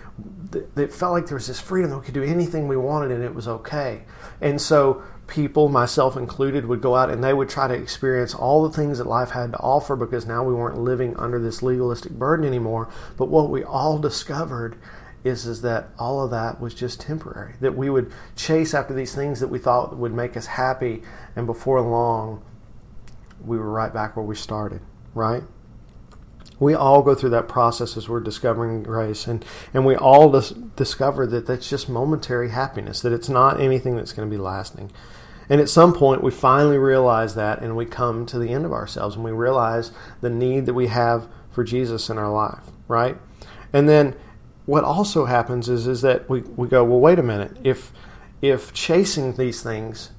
It 0.75 0.93
felt 0.93 1.13
like 1.13 1.27
there 1.27 1.35
was 1.35 1.47
this 1.47 1.59
freedom 1.59 1.91
that 1.91 1.97
we 1.97 2.05
could 2.05 2.13
do 2.13 2.23
anything 2.23 2.67
we 2.67 2.77
wanted 2.77 3.11
and 3.11 3.23
it 3.23 3.35
was 3.35 3.47
okay. 3.47 4.03
And 4.39 4.61
so 4.61 5.03
people, 5.27 5.69
myself 5.69 6.15
included, 6.15 6.65
would 6.65 6.81
go 6.81 6.95
out 6.95 7.09
and 7.09 7.23
they 7.23 7.33
would 7.33 7.49
try 7.49 7.67
to 7.67 7.73
experience 7.73 8.33
all 8.33 8.63
the 8.63 8.75
things 8.75 8.97
that 8.97 9.07
life 9.07 9.31
had 9.31 9.51
to 9.51 9.59
offer 9.59 9.95
because 9.95 10.25
now 10.25 10.43
we 10.43 10.53
weren't 10.53 10.77
living 10.77 11.15
under 11.17 11.39
this 11.39 11.63
legalistic 11.63 12.13
burden 12.13 12.45
anymore. 12.45 12.89
But 13.17 13.29
what 13.29 13.49
we 13.49 13.63
all 13.63 13.97
discovered 13.97 14.77
is, 15.23 15.47
is 15.47 15.61
that 15.63 15.89
all 15.97 16.23
of 16.23 16.31
that 16.31 16.61
was 16.61 16.75
just 16.75 17.01
temporary. 17.01 17.55
That 17.59 17.75
we 17.75 17.89
would 17.89 18.11
chase 18.35 18.73
after 18.73 18.93
these 18.93 19.15
things 19.15 19.39
that 19.39 19.47
we 19.47 19.57
thought 19.57 19.97
would 19.97 20.13
make 20.13 20.37
us 20.37 20.45
happy, 20.45 21.01
and 21.35 21.47
before 21.47 21.81
long, 21.81 22.43
we 23.43 23.57
were 23.57 23.69
right 23.69 23.93
back 23.93 24.15
where 24.15 24.25
we 24.25 24.35
started, 24.35 24.81
right? 25.15 25.43
We 26.59 26.73
all 26.73 27.01
go 27.01 27.15
through 27.15 27.31
that 27.31 27.47
process 27.47 27.97
as 27.97 28.07
we're 28.07 28.21
discovering 28.21 28.83
grace, 28.83 29.27
and, 29.27 29.43
and 29.73 29.85
we 29.85 29.95
all 29.95 30.31
dis- 30.31 30.51
discover 30.51 31.27
that 31.27 31.47
that's 31.47 31.69
just 31.69 31.89
momentary 31.89 32.49
happiness, 32.49 33.01
that 33.01 33.13
it's 33.13 33.29
not 33.29 33.59
anything 33.59 33.95
that's 33.95 34.13
going 34.13 34.29
to 34.29 34.33
be 34.33 34.41
lasting. 34.41 34.91
And 35.49 35.61
at 35.61 35.69
some 35.69 35.93
point, 35.93 36.23
we 36.23 36.31
finally 36.31 36.77
realize 36.77 37.35
that, 37.35 37.61
and 37.61 37.75
we 37.75 37.85
come 37.85 38.25
to 38.27 38.39
the 38.39 38.49
end 38.49 38.65
of 38.65 38.71
ourselves, 38.71 39.15
and 39.15 39.23
we 39.23 39.31
realize 39.31 39.91
the 40.21 40.29
need 40.29 40.65
that 40.65 40.73
we 40.73 40.87
have 40.87 41.27
for 41.51 41.63
Jesus 41.63 42.09
in 42.09 42.17
our 42.17 42.31
life, 42.31 42.63
right? 42.87 43.17
And 43.71 43.87
then 43.87 44.15
what 44.65 44.83
also 44.83 45.25
happens 45.25 45.69
is, 45.69 45.87
is 45.87 46.01
that 46.01 46.29
we, 46.29 46.41
we 46.41 46.67
go, 46.67 46.83
well, 46.83 46.99
wait 46.99 47.19
a 47.19 47.23
minute. 47.23 47.57
If, 47.63 47.91
if 48.41 48.73
chasing 48.73 49.33
these 49.33 49.61
things 49.61 50.11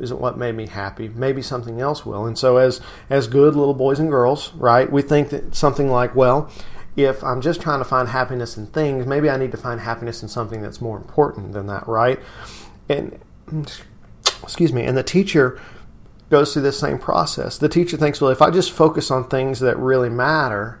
isn't 0.00 0.20
what 0.20 0.38
made 0.38 0.54
me 0.54 0.66
happy. 0.66 1.08
Maybe 1.08 1.42
something 1.42 1.80
else 1.80 2.04
will. 2.04 2.26
And 2.26 2.38
so, 2.38 2.56
as 2.56 2.80
as 3.08 3.26
good 3.26 3.56
little 3.56 3.74
boys 3.74 3.98
and 3.98 4.10
girls, 4.10 4.52
right, 4.54 4.90
we 4.90 5.02
think 5.02 5.30
that 5.30 5.54
something 5.54 5.90
like, 5.90 6.14
well, 6.14 6.50
if 6.96 7.22
I'm 7.22 7.40
just 7.40 7.60
trying 7.60 7.78
to 7.78 7.84
find 7.84 8.08
happiness 8.08 8.56
in 8.56 8.66
things, 8.66 9.06
maybe 9.06 9.30
I 9.30 9.36
need 9.36 9.52
to 9.52 9.56
find 9.56 9.80
happiness 9.80 10.22
in 10.22 10.28
something 10.28 10.62
that's 10.62 10.80
more 10.80 10.96
important 10.96 11.52
than 11.52 11.66
that, 11.66 11.86
right? 11.86 12.18
And 12.88 13.20
excuse 14.42 14.72
me. 14.72 14.84
And 14.84 14.96
the 14.96 15.02
teacher 15.02 15.60
goes 16.30 16.52
through 16.52 16.62
this 16.62 16.78
same 16.78 16.98
process. 16.98 17.58
The 17.58 17.68
teacher 17.68 17.96
thinks, 17.96 18.20
well, 18.20 18.30
if 18.30 18.42
I 18.42 18.50
just 18.50 18.70
focus 18.70 19.10
on 19.10 19.28
things 19.28 19.60
that 19.60 19.78
really 19.78 20.10
matter, 20.10 20.80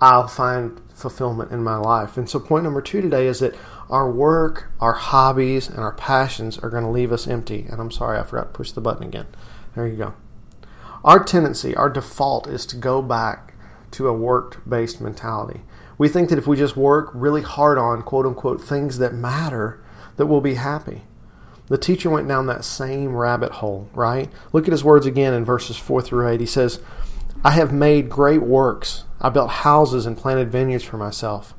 I'll 0.00 0.28
find 0.28 0.80
fulfillment 0.94 1.50
in 1.50 1.62
my 1.62 1.76
life. 1.76 2.16
And 2.16 2.28
so, 2.28 2.38
point 2.38 2.64
number 2.64 2.80
two 2.80 3.00
today 3.00 3.26
is 3.26 3.40
that 3.40 3.54
our 3.88 4.10
work, 4.10 4.68
our 4.80 4.94
hobbies, 4.94 5.68
and 5.68 5.78
our 5.78 5.92
passions 5.92 6.58
are 6.58 6.70
going 6.70 6.84
to 6.84 6.90
leave 6.90 7.12
us 7.12 7.26
empty. 7.26 7.66
And 7.68 7.80
I'm 7.80 7.90
sorry, 7.90 8.18
I 8.18 8.24
forgot 8.24 8.52
to 8.52 8.58
push 8.58 8.72
the 8.72 8.80
button 8.80 9.04
again. 9.04 9.26
There 9.74 9.86
you 9.86 9.96
go. 9.96 10.14
Our 11.04 11.22
tendency, 11.22 11.74
our 11.76 11.88
default 11.88 12.48
is 12.48 12.66
to 12.66 12.76
go 12.76 13.00
back 13.00 13.54
to 13.92 14.08
a 14.08 14.12
work 14.12 14.62
based 14.68 15.00
mentality. 15.00 15.60
We 15.98 16.08
think 16.08 16.28
that 16.28 16.38
if 16.38 16.46
we 16.46 16.56
just 16.56 16.76
work 16.76 17.10
really 17.14 17.42
hard 17.42 17.78
on 17.78 18.02
quote 18.02 18.26
unquote 18.26 18.60
things 18.60 18.98
that 18.98 19.14
matter, 19.14 19.82
that 20.16 20.26
we'll 20.26 20.40
be 20.40 20.54
happy. 20.54 21.02
The 21.68 21.78
teacher 21.78 22.10
went 22.10 22.28
down 22.28 22.46
that 22.46 22.64
same 22.64 23.16
rabbit 23.16 23.52
hole, 23.52 23.88
right? 23.92 24.30
Look 24.52 24.66
at 24.66 24.72
his 24.72 24.84
words 24.84 25.06
again 25.06 25.34
in 25.34 25.44
verses 25.44 25.76
4 25.76 26.00
through 26.00 26.28
8. 26.28 26.40
He 26.40 26.46
says, 26.46 26.80
I 27.44 27.50
have 27.52 27.72
made 27.72 28.08
great 28.08 28.42
works. 28.42 29.04
I 29.20 29.30
built 29.30 29.50
houses 29.50 30.06
and 30.06 30.16
planted 30.16 30.50
vineyards 30.50 30.84
for 30.84 30.96
myself. 30.96 31.54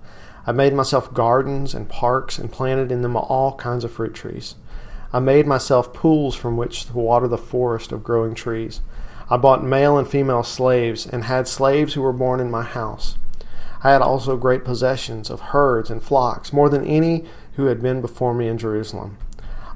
I 0.47 0.53
made 0.53 0.73
myself 0.73 1.13
gardens 1.13 1.73
and 1.73 1.89
parks 1.89 2.39
and 2.39 2.49
planted 2.49 2.89
in 2.89 3.01
them 3.01 3.17
all 3.17 3.55
kinds 3.55 3.83
of 3.83 3.91
fruit 3.91 4.13
trees. 4.13 4.55
I 5.12 5.19
made 5.19 5.45
myself 5.45 5.91
pools 5.91 6.36
from 6.36 6.55
which 6.55 6.86
to 6.86 6.93
water 6.93 7.27
the 7.27 7.38
forest 7.38 7.91
of 7.91 8.01
growing 8.01 8.33
trees. 8.33 8.79
I 9.29 9.36
bought 9.36 9.62
male 9.62 9.97
and 9.97 10.07
female 10.07 10.43
slaves 10.43 11.05
and 11.05 11.25
had 11.25 11.49
slaves 11.49 11.95
who 11.95 12.01
were 12.01 12.13
born 12.13 12.39
in 12.39 12.49
my 12.49 12.63
house. 12.63 13.17
I 13.83 13.91
had 13.91 14.01
also 14.01 14.38
great 14.38 14.63
possessions 14.63 15.29
of 15.29 15.51
herds 15.51 15.89
and 15.89 16.01
flocks, 16.01 16.53
more 16.53 16.69
than 16.69 16.86
any 16.86 17.25
who 17.57 17.65
had 17.65 17.81
been 17.81 17.99
before 17.99 18.33
me 18.33 18.47
in 18.47 18.57
Jerusalem. 18.57 19.17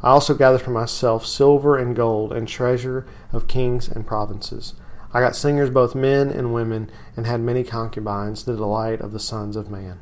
I 0.02 0.12
also 0.12 0.34
gathered 0.34 0.62
for 0.62 0.72
myself 0.72 1.26
silver 1.26 1.78
and 1.78 1.94
gold 1.98 2.32
and 2.32 2.48
treasure 2.48 3.06
of 3.34 3.50
kings 3.50 3.90
and 3.90 4.08
provinces. 4.08 4.74
I 5.14 5.20
got 5.20 5.36
singers, 5.36 5.70
both 5.70 5.96
men 5.96 6.30
and 6.30 6.54
women, 6.54 6.90
and 7.18 7.28
had 7.28 7.42
many 7.42 7.66
concubines, 7.66 8.46
the 8.46 8.56
delight 8.56 9.02
of 9.02 9.12
the 9.12 9.20
sons 9.20 9.58
of 9.58 9.70
man 9.70 10.00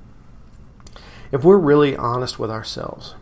if 1.32 1.44
we're 1.44 1.58
really 1.58 1.96
honest 1.96 2.40
with 2.40 2.50
ourselves, 2.50 3.16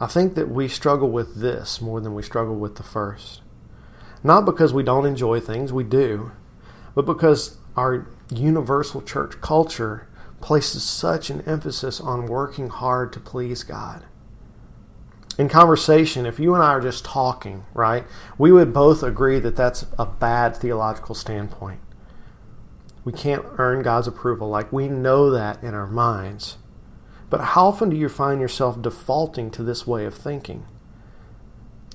I 0.00 0.06
think 0.06 0.34
that 0.34 0.48
we 0.48 0.68
struggle 0.68 1.10
with 1.10 1.36
this 1.36 1.80
more 1.80 2.00
than 2.00 2.14
we 2.14 2.22
struggle 2.22 2.56
with 2.56 2.76
the 2.76 2.82
first. 2.82 3.40
Not 4.24 4.44
because 4.44 4.72
we 4.72 4.82
don't 4.82 5.06
enjoy 5.06 5.40
things, 5.40 5.72
we 5.72 5.84
do, 5.84 6.32
but 6.94 7.06
because 7.06 7.58
our 7.76 8.06
universal 8.30 9.00
church 9.02 9.40
culture 9.40 10.08
places 10.40 10.82
such 10.82 11.30
an 11.30 11.40
emphasis 11.42 12.00
on 12.00 12.26
working 12.26 12.68
hard 12.68 13.12
to 13.12 13.20
please 13.20 13.62
God. 13.62 14.04
In 15.38 15.48
conversation, 15.48 16.26
if 16.26 16.38
you 16.38 16.54
and 16.54 16.62
I 16.62 16.72
are 16.72 16.80
just 16.80 17.04
talking, 17.04 17.64
right, 17.72 18.04
we 18.36 18.52
would 18.52 18.74
both 18.74 19.02
agree 19.02 19.38
that 19.38 19.56
that's 19.56 19.86
a 19.98 20.04
bad 20.04 20.56
theological 20.56 21.14
standpoint. 21.14 21.80
We 23.04 23.12
can't 23.12 23.44
earn 23.56 23.82
God's 23.82 24.06
approval. 24.06 24.48
Like 24.48 24.72
we 24.72 24.88
know 24.88 25.30
that 25.30 25.62
in 25.62 25.74
our 25.74 25.86
minds. 25.86 26.58
But 27.32 27.40
how 27.40 27.68
often 27.68 27.88
do 27.88 27.96
you 27.96 28.10
find 28.10 28.42
yourself 28.42 28.82
defaulting 28.82 29.50
to 29.52 29.62
this 29.62 29.86
way 29.86 30.04
of 30.04 30.12
thinking? 30.12 30.66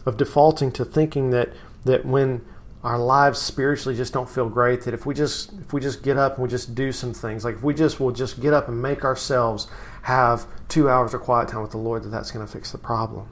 Of 0.04 0.18
defaulting 0.18 0.72
to 0.72 0.84
thinking 0.84 1.30
that, 1.30 1.50
that 1.86 2.08
when 2.08 2.44
our 2.84 2.98
lives 2.98 3.38
spiritually 3.38 3.96
just 3.96 4.14
don't 4.14 4.28
feel 4.28 4.50
great, 4.50 4.82
that 4.86 4.96
if 4.96 5.06
we 5.06 5.14
just 5.14 5.54
if 5.62 5.74
we 5.74 5.80
just 5.80 6.02
get 6.02 6.18
up 6.18 6.34
and 6.34 6.44
we 6.44 6.50
just 6.50 6.74
do 6.74 6.92
some 6.92 7.14
things, 7.14 7.46
like 7.46 7.58
if 7.58 7.64
we 7.64 7.76
just 7.76 8.00
will 8.00 8.10
just 8.10 8.42
get 8.42 8.52
up 8.52 8.68
and 8.68 8.82
make 8.82 9.06
ourselves 9.06 9.68
have 10.02 10.48
two 10.70 10.90
hours 10.90 11.14
of 11.14 11.22
quiet 11.22 11.50
time 11.50 11.62
with 11.62 11.70
the 11.70 11.78
Lord, 11.78 12.02
that 12.02 12.10
that's 12.10 12.32
going 12.32 12.44
to 12.44 12.52
fix 12.52 12.72
the 12.72 12.80
problem. 12.80 13.30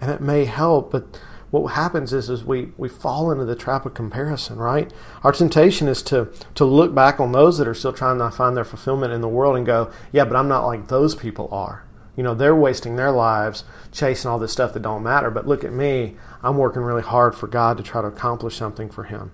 And 0.00 0.12
it 0.12 0.20
may 0.20 0.44
help, 0.44 0.92
but 0.92 1.18
what 1.60 1.74
happens 1.74 2.14
is, 2.14 2.30
is 2.30 2.44
we, 2.44 2.72
we 2.78 2.88
fall 2.88 3.30
into 3.30 3.44
the 3.44 3.54
trap 3.54 3.84
of 3.84 3.92
comparison, 3.92 4.56
right? 4.56 4.90
Our 5.22 5.32
temptation 5.32 5.86
is 5.86 6.02
to, 6.04 6.30
to 6.54 6.64
look 6.64 6.94
back 6.94 7.20
on 7.20 7.32
those 7.32 7.58
that 7.58 7.68
are 7.68 7.74
still 7.74 7.92
trying 7.92 8.18
to 8.18 8.30
find 8.30 8.56
their 8.56 8.64
fulfillment 8.64 9.12
in 9.12 9.20
the 9.20 9.28
world 9.28 9.56
and 9.56 9.66
go, 9.66 9.92
yeah, 10.12 10.24
but 10.24 10.34
I'm 10.34 10.48
not 10.48 10.64
like 10.64 10.88
those 10.88 11.14
people 11.14 11.48
are. 11.52 11.84
You 12.16 12.22
know, 12.22 12.34
they're 12.34 12.56
wasting 12.56 12.96
their 12.96 13.10
lives 13.10 13.64
chasing 13.90 14.30
all 14.30 14.38
this 14.38 14.52
stuff 14.52 14.72
that 14.72 14.82
don't 14.82 15.02
matter. 15.02 15.30
But 15.30 15.46
look 15.46 15.62
at 15.62 15.72
me. 15.72 16.16
I'm 16.42 16.56
working 16.56 16.82
really 16.82 17.02
hard 17.02 17.34
for 17.34 17.46
God 17.46 17.76
to 17.76 17.82
try 17.82 18.00
to 18.00 18.08
accomplish 18.08 18.56
something 18.56 18.88
for 18.88 19.04
Him. 19.04 19.32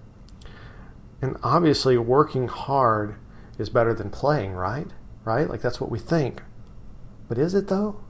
And 1.23 1.37
obviously, 1.43 1.99
working 1.99 2.49
hard 2.49 3.17
is 3.59 3.69
better 3.69 3.95
than 3.95 4.11
playing, 4.11 4.53
right? 4.53 4.89
Right? 5.25 5.49
Like 5.49 5.61
that's 5.61 5.81
what 5.81 5.91
we 5.91 5.99
think. 5.99 6.43
But 7.29 7.39
is 7.39 7.55
it 7.55 7.69
though? 7.69 8.01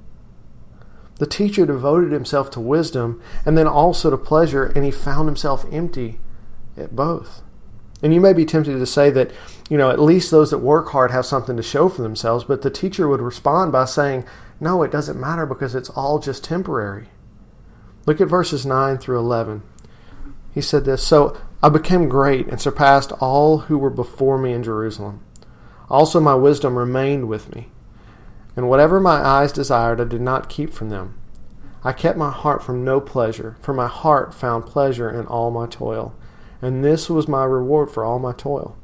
The 1.18 1.26
teacher 1.26 1.66
devoted 1.66 2.12
himself 2.12 2.50
to 2.52 2.60
wisdom 2.60 3.20
and 3.44 3.58
then 3.58 3.66
also 3.66 4.10
to 4.10 4.16
pleasure, 4.16 4.66
and 4.66 4.84
he 4.84 4.90
found 4.90 5.28
himself 5.28 5.66
empty 5.72 6.20
at 6.76 6.94
both. 6.94 7.42
And 8.02 8.14
you 8.14 8.20
may 8.20 8.32
be 8.32 8.44
tempted 8.44 8.78
to 8.78 8.86
say 8.86 9.10
that, 9.10 9.32
you 9.68 9.76
know, 9.76 9.90
at 9.90 10.00
least 10.00 10.30
those 10.30 10.50
that 10.50 10.58
work 10.58 10.90
hard 10.90 11.10
have 11.10 11.26
something 11.26 11.56
to 11.56 11.62
show 11.62 11.88
for 11.88 12.02
themselves, 12.02 12.44
but 12.44 12.62
the 12.62 12.70
teacher 12.70 13.08
would 13.08 13.20
respond 13.20 13.72
by 13.72 13.84
saying, 13.84 14.24
no, 14.60 14.82
it 14.82 14.92
doesn't 14.92 15.20
matter 15.20 15.46
because 15.46 15.74
it's 15.74 15.90
all 15.90 16.18
just 16.18 16.44
temporary. 16.44 17.08
Look 18.06 18.20
at 18.20 18.28
verses 18.28 18.64
9 18.64 18.98
through 18.98 19.18
11. 19.18 19.62
He 20.54 20.60
said 20.60 20.84
this 20.84 21.02
So 21.02 21.36
I 21.62 21.68
became 21.68 22.08
great 22.08 22.46
and 22.48 22.60
surpassed 22.60 23.12
all 23.20 23.58
who 23.58 23.78
were 23.78 23.90
before 23.90 24.38
me 24.38 24.52
in 24.52 24.62
Jerusalem. 24.62 25.22
Also, 25.90 26.20
my 26.20 26.34
wisdom 26.34 26.78
remained 26.78 27.28
with 27.28 27.54
me. 27.54 27.68
And 28.58 28.68
whatever 28.68 28.98
my 28.98 29.24
eyes 29.24 29.52
desired, 29.52 30.00
I 30.00 30.04
did 30.04 30.20
not 30.20 30.48
keep 30.48 30.72
from 30.72 30.88
them. 30.88 31.16
I 31.84 31.92
kept 31.92 32.18
my 32.18 32.32
heart 32.32 32.60
from 32.60 32.84
no 32.84 33.00
pleasure, 33.00 33.56
for 33.62 33.72
my 33.72 33.86
heart 33.86 34.34
found 34.34 34.66
pleasure 34.66 35.08
in 35.08 35.28
all 35.28 35.52
my 35.52 35.68
toil, 35.68 36.12
and 36.60 36.84
this 36.84 37.08
was 37.08 37.28
my 37.28 37.44
reward 37.44 37.88
for 37.88 38.04
all 38.04 38.18
my 38.18 38.32
toil. 38.32 38.76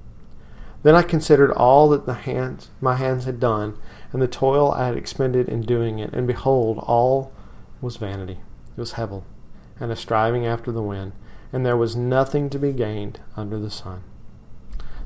Then 0.84 0.94
I 0.94 1.02
considered 1.02 1.50
all 1.50 1.88
that 1.88 2.06
the 2.06 2.14
hands, 2.14 2.70
my 2.80 2.94
hands 2.94 3.24
had 3.24 3.40
done, 3.40 3.76
and 4.12 4.22
the 4.22 4.28
toil 4.28 4.70
I 4.70 4.86
had 4.86 4.96
expended 4.96 5.48
in 5.48 5.62
doing 5.62 5.98
it, 5.98 6.12
and 6.12 6.24
behold, 6.24 6.78
all 6.78 7.32
was 7.80 7.96
vanity. 7.96 8.38
It 8.76 8.80
was 8.80 8.92
hevel, 8.92 9.24
and 9.80 9.90
a 9.90 9.96
striving 9.96 10.46
after 10.46 10.70
the 10.70 10.82
wind, 10.82 11.14
and 11.52 11.66
there 11.66 11.76
was 11.76 11.96
nothing 11.96 12.48
to 12.50 12.60
be 12.60 12.70
gained 12.70 13.18
under 13.36 13.58
the 13.58 13.70
sun. 13.70 14.04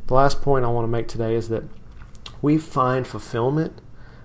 The 0.08 0.14
last 0.14 0.42
point 0.42 0.66
I 0.66 0.68
want 0.68 0.84
to 0.84 0.92
make 0.92 1.08
today 1.08 1.34
is 1.34 1.48
that 1.48 1.64
we 2.42 2.58
find 2.58 3.06
fulfillment 3.06 3.80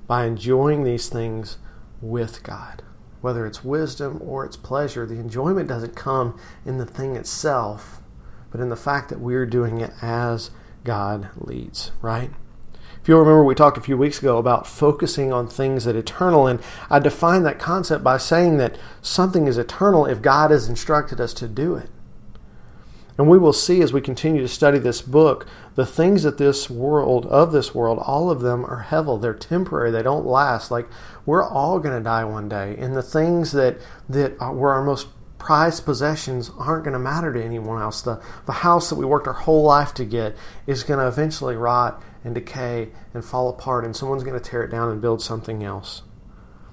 by 0.08 0.26
enjoying 0.26 0.84
these 0.84 1.10
things 1.10 1.58
with 2.02 2.44
God. 2.44 2.84
Whether 3.22 3.46
it's 3.46 3.64
wisdom 3.64 4.20
or 4.22 4.46
it's 4.46 4.58
pleasure, 4.58 5.06
the 5.06 5.20
enjoyment 5.20 5.70
doesn't 5.70 5.96
come 5.96 6.38
in 6.66 6.78
the 6.78 6.86
thing 6.86 7.16
itself, 7.16 8.02
but 8.52 8.60
in 8.60 8.70
the 8.70 8.76
fact 8.76 9.10
that 9.10 9.20
we're 9.20 9.46
doing 9.46 9.80
it 9.80 9.92
as 10.02 10.52
God 10.84 11.30
leads, 11.38 11.92
right? 12.02 12.32
If 13.02 13.10
you'll 13.10 13.20
remember, 13.20 13.44
we 13.44 13.56
talked 13.56 13.78
a 13.78 13.82
few 13.82 13.98
weeks 13.98 14.20
ago 14.20 14.38
about 14.38 14.66
focusing 14.66 15.34
on 15.34 15.48
things 15.48 15.86
that 15.86 15.96
eternal, 15.96 16.48
and 16.48 16.62
I 16.90 17.00
defined 17.00 17.46
that 17.46 17.60
concept 17.60 18.04
by 18.04 18.18
saying 18.18 18.58
that 18.58 18.78
something 19.02 19.48
is 19.48 19.58
eternal 19.58 20.06
if 20.06 20.22
God 20.22 20.52
has 20.52 20.70
instructed 20.70 21.20
us 21.20 21.34
to 21.36 21.48
do 21.48 21.76
it. 21.76 21.90
And 23.18 23.30
we 23.30 23.38
will 23.38 23.54
see 23.54 23.82
as 23.82 23.94
we 23.94 24.02
continue 24.02 24.42
to 24.42 24.48
study 24.48 24.80
this 24.80 25.02
book, 25.02 25.46
the 25.76 25.86
things 25.86 26.24
that 26.24 26.40
this 26.40 26.70
world, 26.70 27.28
of 27.28 27.52
this 27.52 27.76
world, 27.76 28.00
all 28.02 28.32
of 28.32 28.42
them 28.42 28.66
are 28.66 28.88
hevel. 28.90 29.22
They're 29.22 29.36
temporary. 29.36 29.92
They 29.92 30.02
don't 30.02 30.26
last. 30.26 30.72
Like 30.72 30.88
we're 31.26 31.48
all 31.48 31.80
going 31.80 31.96
to 31.96 32.04
die 32.04 32.24
one 32.24 32.50
day. 32.50 32.76
And 32.80 32.96
the 32.96 33.04
things 33.04 33.52
that, 33.52 33.78
that 34.10 34.40
were 34.40 34.74
our 34.74 34.84
most 34.84 35.08
prized 35.38 35.84
possessions 35.84 36.50
aren't 36.58 36.86
going 36.86 36.94
to 36.94 37.00
matter 37.00 37.34
to 37.34 37.44
anyone 37.44 37.82
else. 37.82 38.02
The, 38.02 38.22
the 38.46 38.52
house 38.52 38.90
that 38.90 38.96
we 38.96 39.06
worked 39.06 39.28
our 39.28 39.34
whole 39.34 39.64
life 39.64 39.94
to 39.96 40.06
get 40.06 40.36
is 40.66 40.84
going 40.84 41.00
to 41.00 41.08
eventually 41.08 41.56
rot 41.56 42.02
and 42.24 42.34
decay 42.34 42.90
and 43.14 43.26
fall 43.26 43.50
apart, 43.50 43.84
and 43.84 43.94
someone's 43.94 44.24
going 44.24 44.40
to 44.40 44.50
tear 44.50 44.64
it 44.64 44.72
down 44.72 44.90
and 44.90 45.02
build 45.02 45.22
something 45.22 45.62
else. 45.62 46.04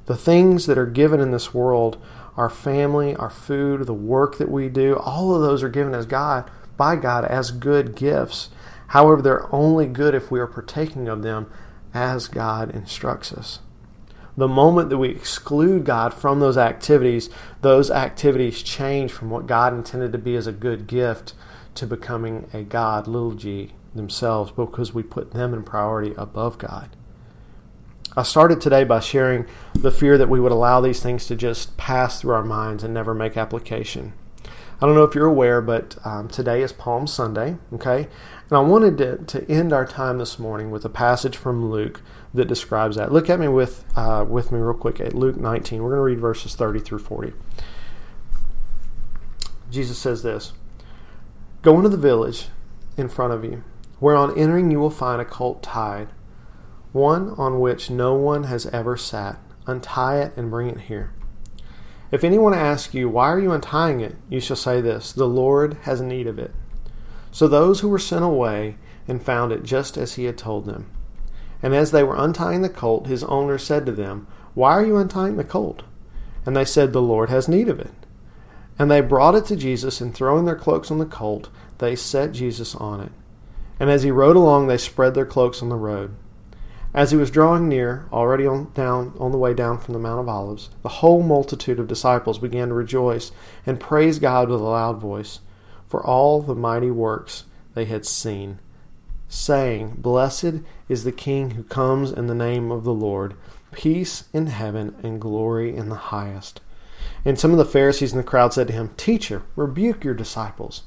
The 0.06 0.16
things 0.16 0.66
that 0.66 0.78
are 0.78 0.86
given 0.86 1.20
in 1.20 1.32
this 1.32 1.52
world 1.52 2.00
our 2.40 2.48
family, 2.48 3.14
our 3.16 3.28
food, 3.28 3.86
the 3.86 3.92
work 3.92 4.38
that 4.38 4.50
we 4.50 4.66
do, 4.70 4.96
all 4.96 5.34
of 5.34 5.42
those 5.42 5.62
are 5.62 5.68
given 5.68 5.92
as 5.92 6.06
God 6.06 6.50
by 6.78 6.96
God 6.96 7.26
as 7.26 7.50
good 7.50 7.94
gifts. 7.94 8.48
However, 8.88 9.20
they're 9.20 9.54
only 9.54 9.86
good 9.86 10.14
if 10.14 10.30
we 10.30 10.40
are 10.40 10.46
partaking 10.46 11.06
of 11.06 11.22
them 11.22 11.52
as 11.92 12.28
God 12.28 12.74
instructs 12.74 13.30
us. 13.30 13.58
The 14.38 14.48
moment 14.48 14.88
that 14.88 14.96
we 14.96 15.10
exclude 15.10 15.84
God 15.84 16.14
from 16.14 16.40
those 16.40 16.56
activities, 16.56 17.28
those 17.60 17.90
activities 17.90 18.62
change 18.62 19.12
from 19.12 19.28
what 19.28 19.46
God 19.46 19.74
intended 19.74 20.10
to 20.12 20.18
be 20.18 20.34
as 20.34 20.46
a 20.46 20.52
good 20.52 20.86
gift 20.86 21.34
to 21.74 21.86
becoming 21.86 22.48
a 22.54 22.62
God, 22.62 23.06
little 23.06 23.34
g, 23.34 23.74
themselves, 23.94 24.50
because 24.50 24.94
we 24.94 25.02
put 25.02 25.32
them 25.32 25.52
in 25.52 25.62
priority 25.62 26.14
above 26.16 26.56
God. 26.56 26.96
I 28.16 28.24
started 28.24 28.60
today 28.60 28.82
by 28.82 28.98
sharing 28.98 29.46
the 29.72 29.92
fear 29.92 30.18
that 30.18 30.28
we 30.28 30.40
would 30.40 30.50
allow 30.50 30.80
these 30.80 31.00
things 31.00 31.26
to 31.26 31.36
just 31.36 31.76
pass 31.76 32.20
through 32.20 32.34
our 32.34 32.42
minds 32.42 32.82
and 32.82 32.92
never 32.92 33.14
make 33.14 33.36
application. 33.36 34.14
I 34.82 34.86
don't 34.86 34.96
know 34.96 35.04
if 35.04 35.14
you're 35.14 35.26
aware, 35.26 35.60
but 35.60 35.96
um, 36.04 36.26
today 36.26 36.60
is 36.60 36.72
Palm 36.72 37.06
Sunday, 37.06 37.58
okay? 37.72 38.08
And 38.48 38.58
I 38.58 38.60
wanted 38.60 38.98
to, 38.98 39.18
to 39.18 39.48
end 39.48 39.72
our 39.72 39.86
time 39.86 40.18
this 40.18 40.40
morning 40.40 40.72
with 40.72 40.84
a 40.84 40.88
passage 40.88 41.36
from 41.36 41.70
Luke 41.70 42.02
that 42.34 42.48
describes 42.48 42.96
that. 42.96 43.12
Look 43.12 43.30
at 43.30 43.38
me 43.38 43.46
with, 43.46 43.84
uh, 43.94 44.24
with 44.28 44.50
me 44.50 44.58
real 44.58 44.74
quick 44.74 44.98
at 44.98 45.14
Luke 45.14 45.36
19. 45.36 45.80
We're 45.80 45.90
going 45.90 45.98
to 45.98 46.02
read 46.02 46.18
verses 46.18 46.56
30 46.56 46.80
through 46.80 46.98
40. 46.98 47.32
Jesus 49.70 49.98
says 49.98 50.24
this 50.24 50.52
Go 51.62 51.76
into 51.76 51.90
the 51.90 51.96
village 51.96 52.48
in 52.96 53.08
front 53.08 53.32
of 53.34 53.44
you, 53.44 53.62
where 54.00 54.16
on 54.16 54.36
entering 54.36 54.72
you 54.72 54.80
will 54.80 54.90
find 54.90 55.20
a 55.20 55.24
colt 55.24 55.62
tied 55.62 56.08
one 56.92 57.30
on 57.30 57.60
which 57.60 57.90
no 57.90 58.14
one 58.14 58.44
has 58.44 58.66
ever 58.66 58.96
sat. 58.96 59.38
Untie 59.66 60.20
it 60.20 60.36
and 60.36 60.50
bring 60.50 60.68
it 60.68 60.82
here. 60.82 61.12
If 62.10 62.24
anyone 62.24 62.54
asks 62.54 62.94
you, 62.94 63.08
Why 63.08 63.28
are 63.30 63.38
you 63.38 63.52
untying 63.52 64.00
it? 64.00 64.16
you 64.28 64.40
shall 64.40 64.56
say 64.56 64.80
this 64.80 65.12
The 65.12 65.28
Lord 65.28 65.74
has 65.82 66.00
need 66.00 66.26
of 66.26 66.38
it. 66.38 66.52
So 67.30 67.46
those 67.46 67.80
who 67.80 67.88
were 67.88 67.98
sent 67.98 68.24
away 68.24 68.76
and 69.06 69.22
found 69.22 69.52
it 69.52 69.62
just 69.62 69.96
as 69.96 70.14
he 70.14 70.24
had 70.24 70.36
told 70.36 70.66
them. 70.66 70.90
And 71.62 71.74
as 71.74 71.90
they 71.90 72.02
were 72.02 72.16
untying 72.16 72.62
the 72.62 72.68
colt, 72.68 73.06
his 73.06 73.22
owner 73.24 73.58
said 73.58 73.86
to 73.86 73.92
them, 73.92 74.26
Why 74.54 74.72
are 74.72 74.84
you 74.84 74.96
untying 74.96 75.36
the 75.36 75.44
colt? 75.44 75.82
And 76.44 76.56
they 76.56 76.64
said, 76.64 76.92
The 76.92 77.02
Lord 77.02 77.28
has 77.28 77.48
need 77.48 77.68
of 77.68 77.78
it. 77.78 77.92
And 78.78 78.90
they 78.90 79.02
brought 79.02 79.34
it 79.34 79.44
to 79.46 79.56
Jesus, 79.56 80.00
and 80.00 80.14
throwing 80.14 80.46
their 80.46 80.56
cloaks 80.56 80.90
on 80.90 80.98
the 80.98 81.06
colt, 81.06 81.50
they 81.78 81.94
set 81.94 82.32
Jesus 82.32 82.74
on 82.74 83.00
it. 83.00 83.12
And 83.78 83.90
as 83.90 84.02
he 84.02 84.10
rode 84.10 84.36
along, 84.36 84.66
they 84.66 84.78
spread 84.78 85.14
their 85.14 85.26
cloaks 85.26 85.62
on 85.62 85.68
the 85.68 85.76
road. 85.76 86.14
As 86.92 87.12
he 87.12 87.16
was 87.16 87.30
drawing 87.30 87.68
near, 87.68 88.06
already 88.12 88.46
on, 88.46 88.72
down, 88.74 89.14
on 89.20 89.30
the 89.30 89.38
way 89.38 89.54
down 89.54 89.78
from 89.78 89.94
the 89.94 90.00
Mount 90.00 90.20
of 90.20 90.28
Olives, 90.28 90.70
the 90.82 90.88
whole 90.88 91.22
multitude 91.22 91.78
of 91.78 91.86
disciples 91.86 92.38
began 92.38 92.68
to 92.68 92.74
rejoice 92.74 93.30
and 93.64 93.78
praise 93.78 94.18
God 94.18 94.48
with 94.48 94.60
a 94.60 94.64
loud 94.64 94.98
voice 94.98 95.38
for 95.86 96.04
all 96.04 96.42
the 96.42 96.54
mighty 96.54 96.90
works 96.90 97.44
they 97.74 97.84
had 97.84 98.04
seen, 98.04 98.58
saying, 99.28 99.96
Blessed 99.98 100.62
is 100.88 101.04
the 101.04 101.12
King 101.12 101.52
who 101.52 101.62
comes 101.62 102.10
in 102.10 102.26
the 102.26 102.34
name 102.34 102.72
of 102.72 102.82
the 102.82 102.94
Lord, 102.94 103.34
peace 103.70 104.24
in 104.32 104.48
heaven 104.48 104.96
and 105.02 105.20
glory 105.20 105.76
in 105.76 105.88
the 105.90 105.94
highest. 105.94 106.60
And 107.24 107.38
some 107.38 107.52
of 107.52 107.58
the 107.58 107.64
Pharisees 107.64 108.12
in 108.12 108.18
the 108.18 108.24
crowd 108.24 108.52
said 108.52 108.66
to 108.68 108.72
him, 108.72 108.90
Teacher, 108.96 109.42
rebuke 109.54 110.02
your 110.02 110.14
disciples. 110.14 110.84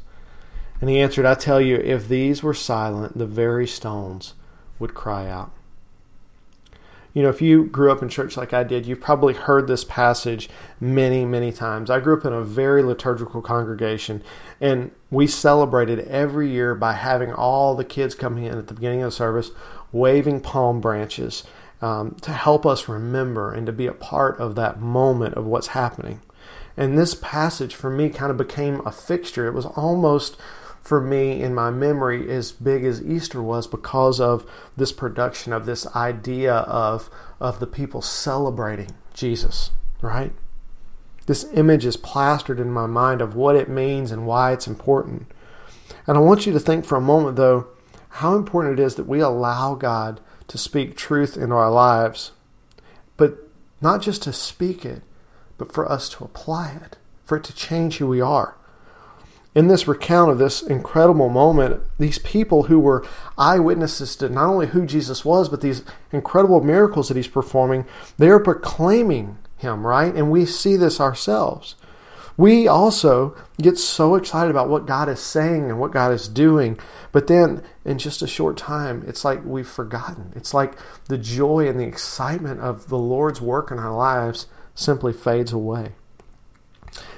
And 0.81 0.89
he 0.89 0.99
answered, 0.99 1.25
I 1.25 1.35
tell 1.35 1.61
you, 1.61 1.77
if 1.77 2.09
these 2.09 2.43
were 2.43 2.53
silent, 2.53 3.17
the 3.17 3.25
very 3.25 3.67
stones 3.67 4.33
would 4.79 4.93
cry 4.93 5.29
out. 5.29 5.51
You 7.13 7.21
know, 7.21 7.29
if 7.29 7.41
you 7.41 7.65
grew 7.65 7.91
up 7.91 8.01
in 8.01 8.09
church 8.09 8.35
like 8.37 8.53
I 8.53 8.63
did, 8.63 8.87
you've 8.87 8.99
probably 8.99 9.35
heard 9.35 9.67
this 9.67 9.83
passage 9.83 10.49
many, 10.79 11.25
many 11.25 11.51
times. 11.51 11.91
I 11.91 11.99
grew 11.99 12.17
up 12.17 12.25
in 12.25 12.33
a 12.33 12.41
very 12.41 12.81
liturgical 12.81 13.41
congregation, 13.41 14.23
and 14.59 14.91
we 15.11 15.27
celebrated 15.27 15.99
every 16.07 16.49
year 16.49 16.73
by 16.73 16.93
having 16.93 17.31
all 17.31 17.75
the 17.75 17.85
kids 17.85 18.15
coming 18.15 18.45
in 18.45 18.57
at 18.57 18.67
the 18.67 18.73
beginning 18.73 19.03
of 19.03 19.07
the 19.07 19.15
service 19.15 19.51
waving 19.91 20.41
palm 20.41 20.81
branches 20.81 21.43
um, 21.81 22.15
to 22.21 22.31
help 22.31 22.65
us 22.65 22.89
remember 22.89 23.53
and 23.53 23.67
to 23.67 23.71
be 23.71 23.85
a 23.85 23.93
part 23.93 24.39
of 24.39 24.55
that 24.55 24.79
moment 24.81 25.35
of 25.35 25.45
what's 25.45 25.67
happening. 25.67 26.19
And 26.75 26.97
this 26.97 27.13
passage 27.13 27.75
for 27.75 27.91
me 27.91 28.09
kind 28.09 28.31
of 28.31 28.37
became 28.37 28.85
a 28.85 28.91
fixture. 28.91 29.47
It 29.47 29.53
was 29.53 29.67
almost 29.67 30.35
for 30.83 30.99
me 30.99 31.41
in 31.41 31.55
my 31.55 31.71
memory 31.71 32.29
as 32.29 32.51
big 32.51 32.83
as 32.83 33.01
Easter 33.01 33.41
was 33.41 33.67
because 33.67 34.19
of 34.19 34.45
this 34.75 34.91
production 34.91 35.53
of 35.53 35.65
this 35.65 35.87
idea 35.95 36.53
of 36.53 37.09
of 37.39 37.59
the 37.59 37.67
people 37.67 38.01
celebrating 38.01 38.91
Jesus, 39.13 39.71
right? 40.01 40.33
This 41.25 41.45
image 41.53 41.85
is 41.85 41.95
plastered 41.95 42.59
in 42.59 42.69
my 42.69 42.85
mind 42.85 43.21
of 43.21 43.33
what 43.33 43.55
it 43.55 43.69
means 43.69 44.11
and 44.11 44.27
why 44.27 44.51
it's 44.51 44.67
important. 44.67 45.31
And 46.05 46.17
I 46.17 46.21
want 46.21 46.45
you 46.45 46.51
to 46.51 46.59
think 46.59 46.83
for 46.83 46.97
a 46.97 47.01
moment 47.01 47.37
though 47.37 47.67
how 48.17 48.35
important 48.35 48.77
it 48.77 48.83
is 48.83 48.95
that 48.95 49.07
we 49.07 49.21
allow 49.21 49.73
God 49.75 50.19
to 50.49 50.57
speak 50.57 50.97
truth 50.97 51.37
into 51.37 51.55
our 51.55 51.71
lives, 51.71 52.31
but 53.15 53.49
not 53.81 54.01
just 54.01 54.21
to 54.23 54.33
speak 54.33 54.85
it, 54.85 55.01
but 55.57 55.71
for 55.71 55.89
us 55.89 56.09
to 56.09 56.25
apply 56.25 56.77
it. 56.83 56.97
for 57.23 57.37
it 57.37 57.43
to 57.45 57.55
change 57.55 57.97
who 57.97 58.07
we 58.07 58.19
are. 58.19 58.57
In 59.55 59.67
this 59.67 59.87
recount 59.87 60.31
of 60.31 60.39
this 60.39 60.63
incredible 60.63 61.29
moment, 61.29 61.81
these 61.99 62.17
people 62.19 62.63
who 62.63 62.79
were 62.79 63.05
eyewitnesses 63.37 64.15
to 64.15 64.29
not 64.29 64.49
only 64.49 64.67
who 64.67 64.85
Jesus 64.85 65.23
was, 65.23 65.47
but 65.47 65.61
these 65.61 65.83
incredible 66.11 66.61
miracles 66.61 67.07
that 67.07 67.17
he's 67.17 67.27
performing, 67.27 67.85
they 68.17 68.29
are 68.29 68.39
proclaiming 68.39 69.37
him, 69.57 69.85
right? 69.85 70.13
And 70.13 70.31
we 70.31 70.45
see 70.45 70.75
this 70.75 70.99
ourselves. 70.99 71.75
We 72.35 72.67
also 72.67 73.35
get 73.61 73.77
so 73.77 74.15
excited 74.15 74.49
about 74.49 74.69
what 74.69 74.87
God 74.87 75.07
is 75.07 75.19
saying 75.19 75.69
and 75.69 75.79
what 75.79 75.91
God 75.91 76.11
is 76.11 76.27
doing, 76.27 76.79
but 77.11 77.27
then 77.27 77.61
in 77.85 77.99
just 77.99 78.23
a 78.23 78.27
short 78.27 78.57
time, 78.57 79.03
it's 79.05 79.23
like 79.23 79.45
we've 79.45 79.67
forgotten. 79.67 80.33
It's 80.35 80.53
like 80.53 80.73
the 81.09 81.17
joy 81.19 81.67
and 81.67 81.79
the 81.79 81.85
excitement 81.85 82.59
of 82.59 82.89
the 82.89 82.97
Lord's 82.97 83.39
work 83.39 83.69
in 83.69 83.77
our 83.77 83.95
lives 83.95 84.47
simply 84.73 85.13
fades 85.13 85.51
away. 85.51 85.91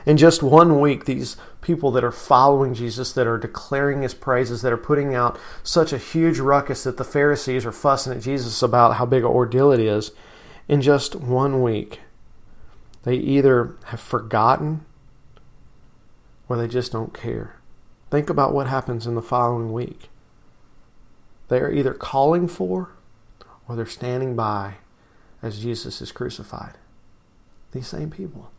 In 0.06 0.18
just 0.18 0.44
one 0.44 0.80
week, 0.82 1.06
these 1.06 1.38
people 1.66 1.90
that 1.92 2.04
are 2.04 2.12
following 2.12 2.76
Jesus, 2.76 3.12
that 3.14 3.26
are 3.26 3.40
declaring 3.40 4.04
his 4.04 4.14
praises, 4.14 4.62
that 4.62 4.72
are 4.72 4.78
putting 4.78 5.16
out 5.16 5.40
such 5.64 5.92
a 5.92 5.98
huge 5.98 6.38
ruckus 6.38 6.84
that 6.84 6.98
the 6.98 7.04
Pharisees 7.04 7.66
are 7.66 7.72
fussing 7.72 8.14
at 8.14 8.22
Jesus 8.22 8.62
about 8.62 8.96
how 8.96 9.06
big 9.06 9.24
an 9.24 9.30
ordeal 9.30 9.72
it 9.72 9.80
is, 9.80 10.12
in 10.68 10.82
just 10.82 11.16
one 11.16 11.64
week, 11.64 12.02
they 13.04 13.16
either 13.16 13.76
have 13.86 14.00
forgotten 14.00 14.86
or 16.48 16.56
they 16.56 16.68
just 16.68 16.92
don't 16.92 17.14
care. 17.14 17.56
Think 18.12 18.30
about 18.30 18.54
what 18.54 18.68
happens 18.68 19.08
in 19.08 19.16
the 19.16 19.22
following 19.22 19.74
week. 19.74 20.10
They 21.48 21.60
are 21.60 21.72
either 21.72 21.94
calling 21.94 22.48
for 22.48 22.92
or 23.68 23.76
they're 23.76 23.88
standing 23.88 24.36
by 24.36 24.76
as 25.42 25.62
Jesus 25.62 26.00
is 26.00 26.12
crucified. 26.12 26.76
These 27.72 27.88
same 27.88 28.12
people. 28.12 28.52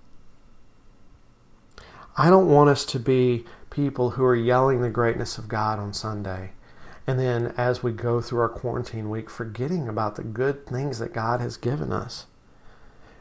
I 2.19 2.31
don't 2.31 2.49
want 2.49 2.71
us 2.71 2.87
to 2.87 2.99
be 2.99 3.45
people 3.69 4.11
who 4.11 4.25
are 4.25 4.35
yelling 4.35 4.81
the 4.81 4.91
greatness 4.91 5.37
of 5.37 5.49
God 5.49 5.79
on 5.79 5.93
Sunday. 5.93 6.53
And 7.07 7.21
then 7.21 7.53
as 7.59 7.83
we 7.83 7.93
go 7.93 8.21
through 8.23 8.41
our 8.41 8.49
quarantine 8.49 9.11
week, 9.11 9.29
forgetting 9.29 9.87
about 9.87 10.17
the 10.17 10.25
good 10.25 10.67
things 10.67 10.99
that 10.99 11.13
God 11.13 11.41
has 11.41 11.57
given 11.57 11.93
us. 11.93 12.27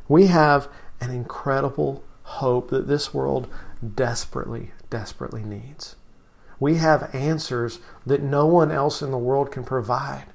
We 0.07 0.27
have 0.27 0.69
an 1.01 1.11
incredible 1.11 2.03
hope 2.23 2.69
that 2.69 2.87
this 2.87 3.13
world 3.13 3.47
desperately, 3.95 4.71
desperately 4.89 5.43
needs. 5.43 5.97
We 6.59 6.75
have 6.75 7.13
answers 7.13 7.79
that 8.05 8.23
no 8.23 8.45
one 8.45 8.71
else 8.71 9.01
in 9.01 9.11
the 9.11 9.17
world 9.17 9.51
can 9.51 9.65
provide. 9.65 10.25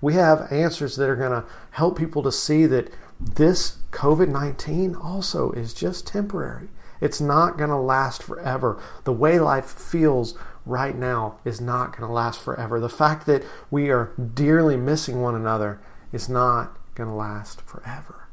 We 0.00 0.14
have 0.14 0.52
answers 0.52 0.96
that 0.96 1.08
are 1.10 1.16
going 1.16 1.32
to 1.32 1.48
help 1.72 1.98
people 1.98 2.22
to 2.22 2.32
see 2.32 2.66
that 2.66 2.92
this 3.18 3.78
COVID 3.90 4.28
19 4.28 4.94
also 4.94 5.50
is 5.52 5.74
just 5.74 6.06
temporary. 6.06 6.68
It's 7.00 7.20
not 7.20 7.58
going 7.58 7.70
to 7.70 7.76
last 7.76 8.22
forever. 8.22 8.80
The 9.04 9.12
way 9.12 9.38
life 9.38 9.66
feels 9.66 10.36
right 10.66 10.96
now 10.96 11.38
is 11.44 11.60
not 11.60 11.96
going 11.96 12.08
to 12.08 12.14
last 12.14 12.40
forever. 12.40 12.80
The 12.80 12.88
fact 12.88 13.26
that 13.26 13.44
we 13.70 13.90
are 13.90 14.12
dearly 14.16 14.76
missing 14.76 15.20
one 15.20 15.34
another 15.34 15.80
is 16.12 16.28
not 16.28 16.78
going 16.94 17.08
to 17.08 17.14
last 17.14 17.60
forever. 17.62 18.28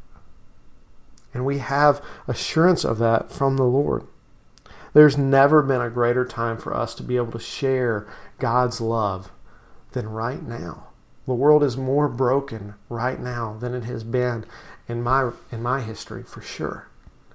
And 1.33 1.45
we 1.45 1.59
have 1.59 2.03
assurance 2.27 2.83
of 2.83 2.97
that 2.99 3.31
from 3.31 3.57
the 3.57 3.63
Lord. 3.63 4.05
There's 4.93 5.17
never 5.17 5.61
been 5.61 5.81
a 5.81 5.89
greater 5.89 6.25
time 6.25 6.57
for 6.57 6.75
us 6.75 6.93
to 6.95 7.03
be 7.03 7.15
able 7.15 7.31
to 7.31 7.39
share 7.39 8.07
God's 8.39 8.81
love 8.81 9.31
than 9.93 10.09
right 10.09 10.43
now. 10.43 10.87
The 11.25 11.33
world 11.33 11.63
is 11.63 11.77
more 11.77 12.09
broken 12.09 12.75
right 12.89 13.19
now 13.19 13.57
than 13.59 13.73
it 13.73 13.85
has 13.85 14.03
been 14.03 14.45
in 14.87 15.01
my 15.01 15.31
in 15.51 15.61
my 15.61 15.79
history 15.81 16.23
for 16.23 16.41
sure 16.41 16.90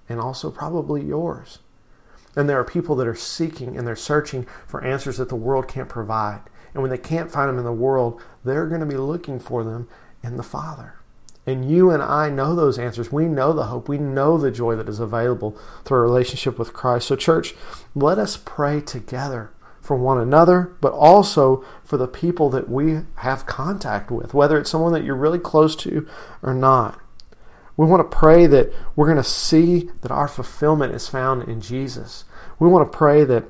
and 0.09 0.21
also 0.21 0.51
probably 0.51 1.03
yours. 1.03 1.59
And 2.37 2.49
there 2.49 2.61
are 2.61 2.64
people 2.64 2.95
that 2.97 3.09
are 3.09 3.14
seeking 3.14 3.77
and 3.77 3.87
they're 3.87 3.97
searching 3.97 4.47
for 4.66 4.85
answers 4.85 5.16
that 5.16 5.31
the 5.31 5.37
world 5.37 5.69
can't 5.69 5.88
provide. 5.88 6.42
And 6.75 6.83
when 6.83 6.90
they 6.90 6.99
can't 6.99 7.31
find 7.31 7.49
them 7.49 7.59
in 7.59 7.64
the 7.64 7.73
world, 7.73 8.21
they're 8.45 8.66
going 8.66 8.81
to 8.81 8.87
be 8.87 8.99
looking 8.99 9.40
for 9.40 9.64
them 9.64 9.88
in 10.23 10.37
the 10.37 10.42
Father. 10.42 10.97
And 11.47 11.71
you 11.71 11.90
and 11.90 12.03
I 12.03 12.29
know 12.29 12.55
those 12.55 12.79
answers. 12.79 13.12
We 13.12 13.27
know 13.27 13.53
the 13.53 13.66
hope. 13.66 13.88
We 13.88 13.99
know 13.99 14.37
the 14.37 14.51
joy 14.51 14.75
that 14.77 14.88
is 14.88 14.99
available 14.99 15.57
through 15.85 15.99
a 15.99 16.03
relationship 16.03 16.59
with 16.59 16.73
Christ. 16.73 17.07
So, 17.07 17.16
church, 17.16 17.55
let 17.95 18.19
us 18.19 18.37
pray 18.37 18.81
together 18.81 19.53
for 19.81 19.97
one 19.97 20.19
another, 20.19 20.77
but 20.81 20.92
also 20.92 21.64
for 21.85 21.97
the 21.97 22.09
people 22.09 22.51
that 22.51 22.69
we 22.69 23.03
have 23.19 23.47
contact 23.47 24.11
with, 24.11 24.35
whether 24.35 24.59
it's 24.59 24.71
someone 24.71 24.92
that 24.92 25.05
you're 25.05 25.14
really 25.14 25.38
close 25.38 25.77
to 25.77 26.07
or 26.42 26.53
not. 26.53 27.01
We 27.77 27.87
want 27.87 28.11
to 28.11 28.17
pray 28.17 28.47
that 28.47 28.73
we're 28.95 29.07
going 29.07 29.17
to 29.17 29.25
see 29.25 29.91
that 30.01 30.11
our 30.11 30.29
fulfillment 30.29 30.95
is 30.95 31.09
found 31.09 31.49
in 31.49 31.61
Jesus. 31.61 32.25
We 32.59 32.69
want 32.69 32.91
to 32.91 32.97
pray 32.97 33.25
that 33.25 33.45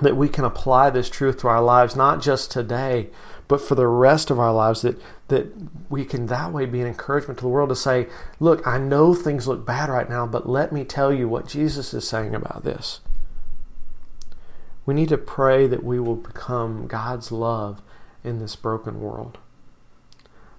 that 0.00 0.16
we 0.16 0.26
can 0.28 0.44
apply 0.44 0.88
this 0.88 1.10
truth 1.10 1.38
to 1.38 1.48
our 1.48 1.60
lives 1.60 1.94
not 1.94 2.22
just 2.22 2.50
today, 2.50 3.10
but 3.46 3.60
for 3.60 3.74
the 3.74 3.86
rest 3.86 4.30
of 4.30 4.40
our 4.40 4.52
lives 4.52 4.80
that 4.82 5.00
that 5.28 5.52
we 5.90 6.04
can 6.04 6.26
that 6.26 6.52
way 6.52 6.66
be 6.66 6.80
an 6.80 6.86
encouragement 6.86 7.38
to 7.38 7.42
the 7.42 7.48
world 7.48 7.68
to 7.68 7.76
say, 7.76 8.08
look, 8.40 8.66
I 8.66 8.78
know 8.78 9.14
things 9.14 9.46
look 9.46 9.64
bad 9.64 9.88
right 9.88 10.08
now, 10.08 10.26
but 10.26 10.48
let 10.48 10.72
me 10.72 10.84
tell 10.84 11.12
you 11.12 11.28
what 11.28 11.46
Jesus 11.46 11.94
is 11.94 12.08
saying 12.08 12.34
about 12.34 12.64
this. 12.64 13.00
We 14.84 14.94
need 14.94 15.10
to 15.10 15.18
pray 15.18 15.66
that 15.66 15.84
we 15.84 16.00
will 16.00 16.16
become 16.16 16.86
God's 16.86 17.30
love 17.30 17.80
in 18.24 18.40
this 18.40 18.56
broken 18.56 19.00
world. 19.00 19.38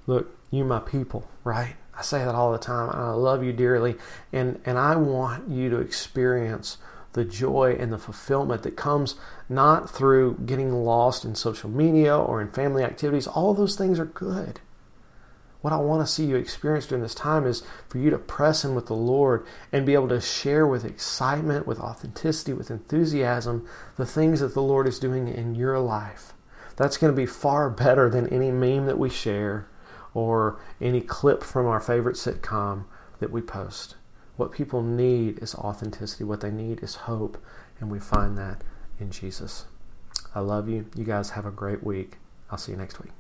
Look, 0.08 0.36
you 0.50 0.63
my 0.63 0.80
people, 0.80 1.28
right? 1.44 1.76
I 1.96 2.02
say 2.02 2.26
that 2.26 2.36
all 2.36 2.52
the 2.52 2.58
time. 2.58 2.90
I 2.92 3.12
love 3.12 3.44
you 3.44 3.54
dearly, 3.54 3.96
and 4.32 4.60
and 4.66 4.78
I 4.78 4.96
want 4.96 5.50
you 5.50 5.70
to 5.70 5.78
experience 5.78 6.78
the 7.14 7.24
joy 7.24 7.76
and 7.80 7.94
the 7.94 7.98
fulfillment 7.98 8.64
that 8.64 8.76
comes 8.76 9.16
not 9.48 9.90
through 9.90 10.40
getting 10.46 10.72
lost 10.72 11.24
in 11.24 11.36
social 11.36 11.70
media 11.70 12.18
or 12.18 12.42
in 12.42 12.48
family 12.48 12.84
activities. 12.84 13.28
All 13.28 13.54
those 13.54 13.76
things 13.76 14.00
are 14.00 14.06
good. 14.06 14.60
What 15.62 15.72
I 15.72 15.78
want 15.78 16.06
to 16.06 16.12
see 16.12 16.26
you 16.26 16.36
experience 16.36 16.88
during 16.88 17.04
this 17.04 17.16
time 17.16 17.46
is 17.46 17.64
for 17.88 17.98
you 17.98 18.10
to 18.10 18.18
press 18.18 18.66
in 18.66 18.76
with 18.76 18.88
the 18.88 18.96
Lord 18.96 19.46
and 19.72 19.86
be 19.86 19.94
able 19.94 20.10
to 20.10 20.20
share 20.20 20.68
with 20.68 20.84
excitement, 20.84 21.66
with 21.66 21.80
authenticity, 21.80 22.52
with 22.52 22.70
enthusiasm 22.70 23.66
the 23.96 24.06
things 24.06 24.42
that 24.42 24.56
the 24.56 24.62
Lord 24.62 24.88
is 24.88 25.00
doing 25.00 25.30
in 25.30 25.56
your 25.56 25.80
life. 25.80 26.34
That's 26.76 26.98
going 26.98 27.14
to 27.14 27.16
be 27.16 27.28
far 27.28 27.70
better 27.70 28.10
than 28.10 28.28
any 28.28 28.52
meme 28.52 28.88
that 28.88 29.00
we 29.00 29.10
share 29.10 29.68
or 30.13 30.60
any 30.82 31.02
clip 31.02 31.43
from 31.43 31.65
our 31.65 31.80
favorite 31.80 32.15
sitcom 32.15 32.86
that 33.19 33.32
we 33.32 33.41
post. 33.41 33.95
What 34.36 34.52
people 34.52 34.82
need 34.82 35.41
is 35.41 35.56
authenticity. 35.56 36.23
What 36.23 36.41
they 36.41 36.52
need 36.52 36.82
is 36.82 36.95
hope. 36.95 37.38
And 37.80 37.91
we 37.91 37.99
find 37.99 38.38
that 38.38 38.63
in 38.99 39.12
Jesus. 39.12 39.65
I 40.34 40.39
love 40.39 40.67
you. 40.67 40.86
You 40.95 41.04
guys 41.04 41.32
have 41.32 41.45
a 41.45 41.52
great 41.52 41.84
week. 41.84 42.17
I'll 42.49 42.58
see 42.58 42.71
you 42.71 42.78
next 42.78 43.02
week. 43.02 43.12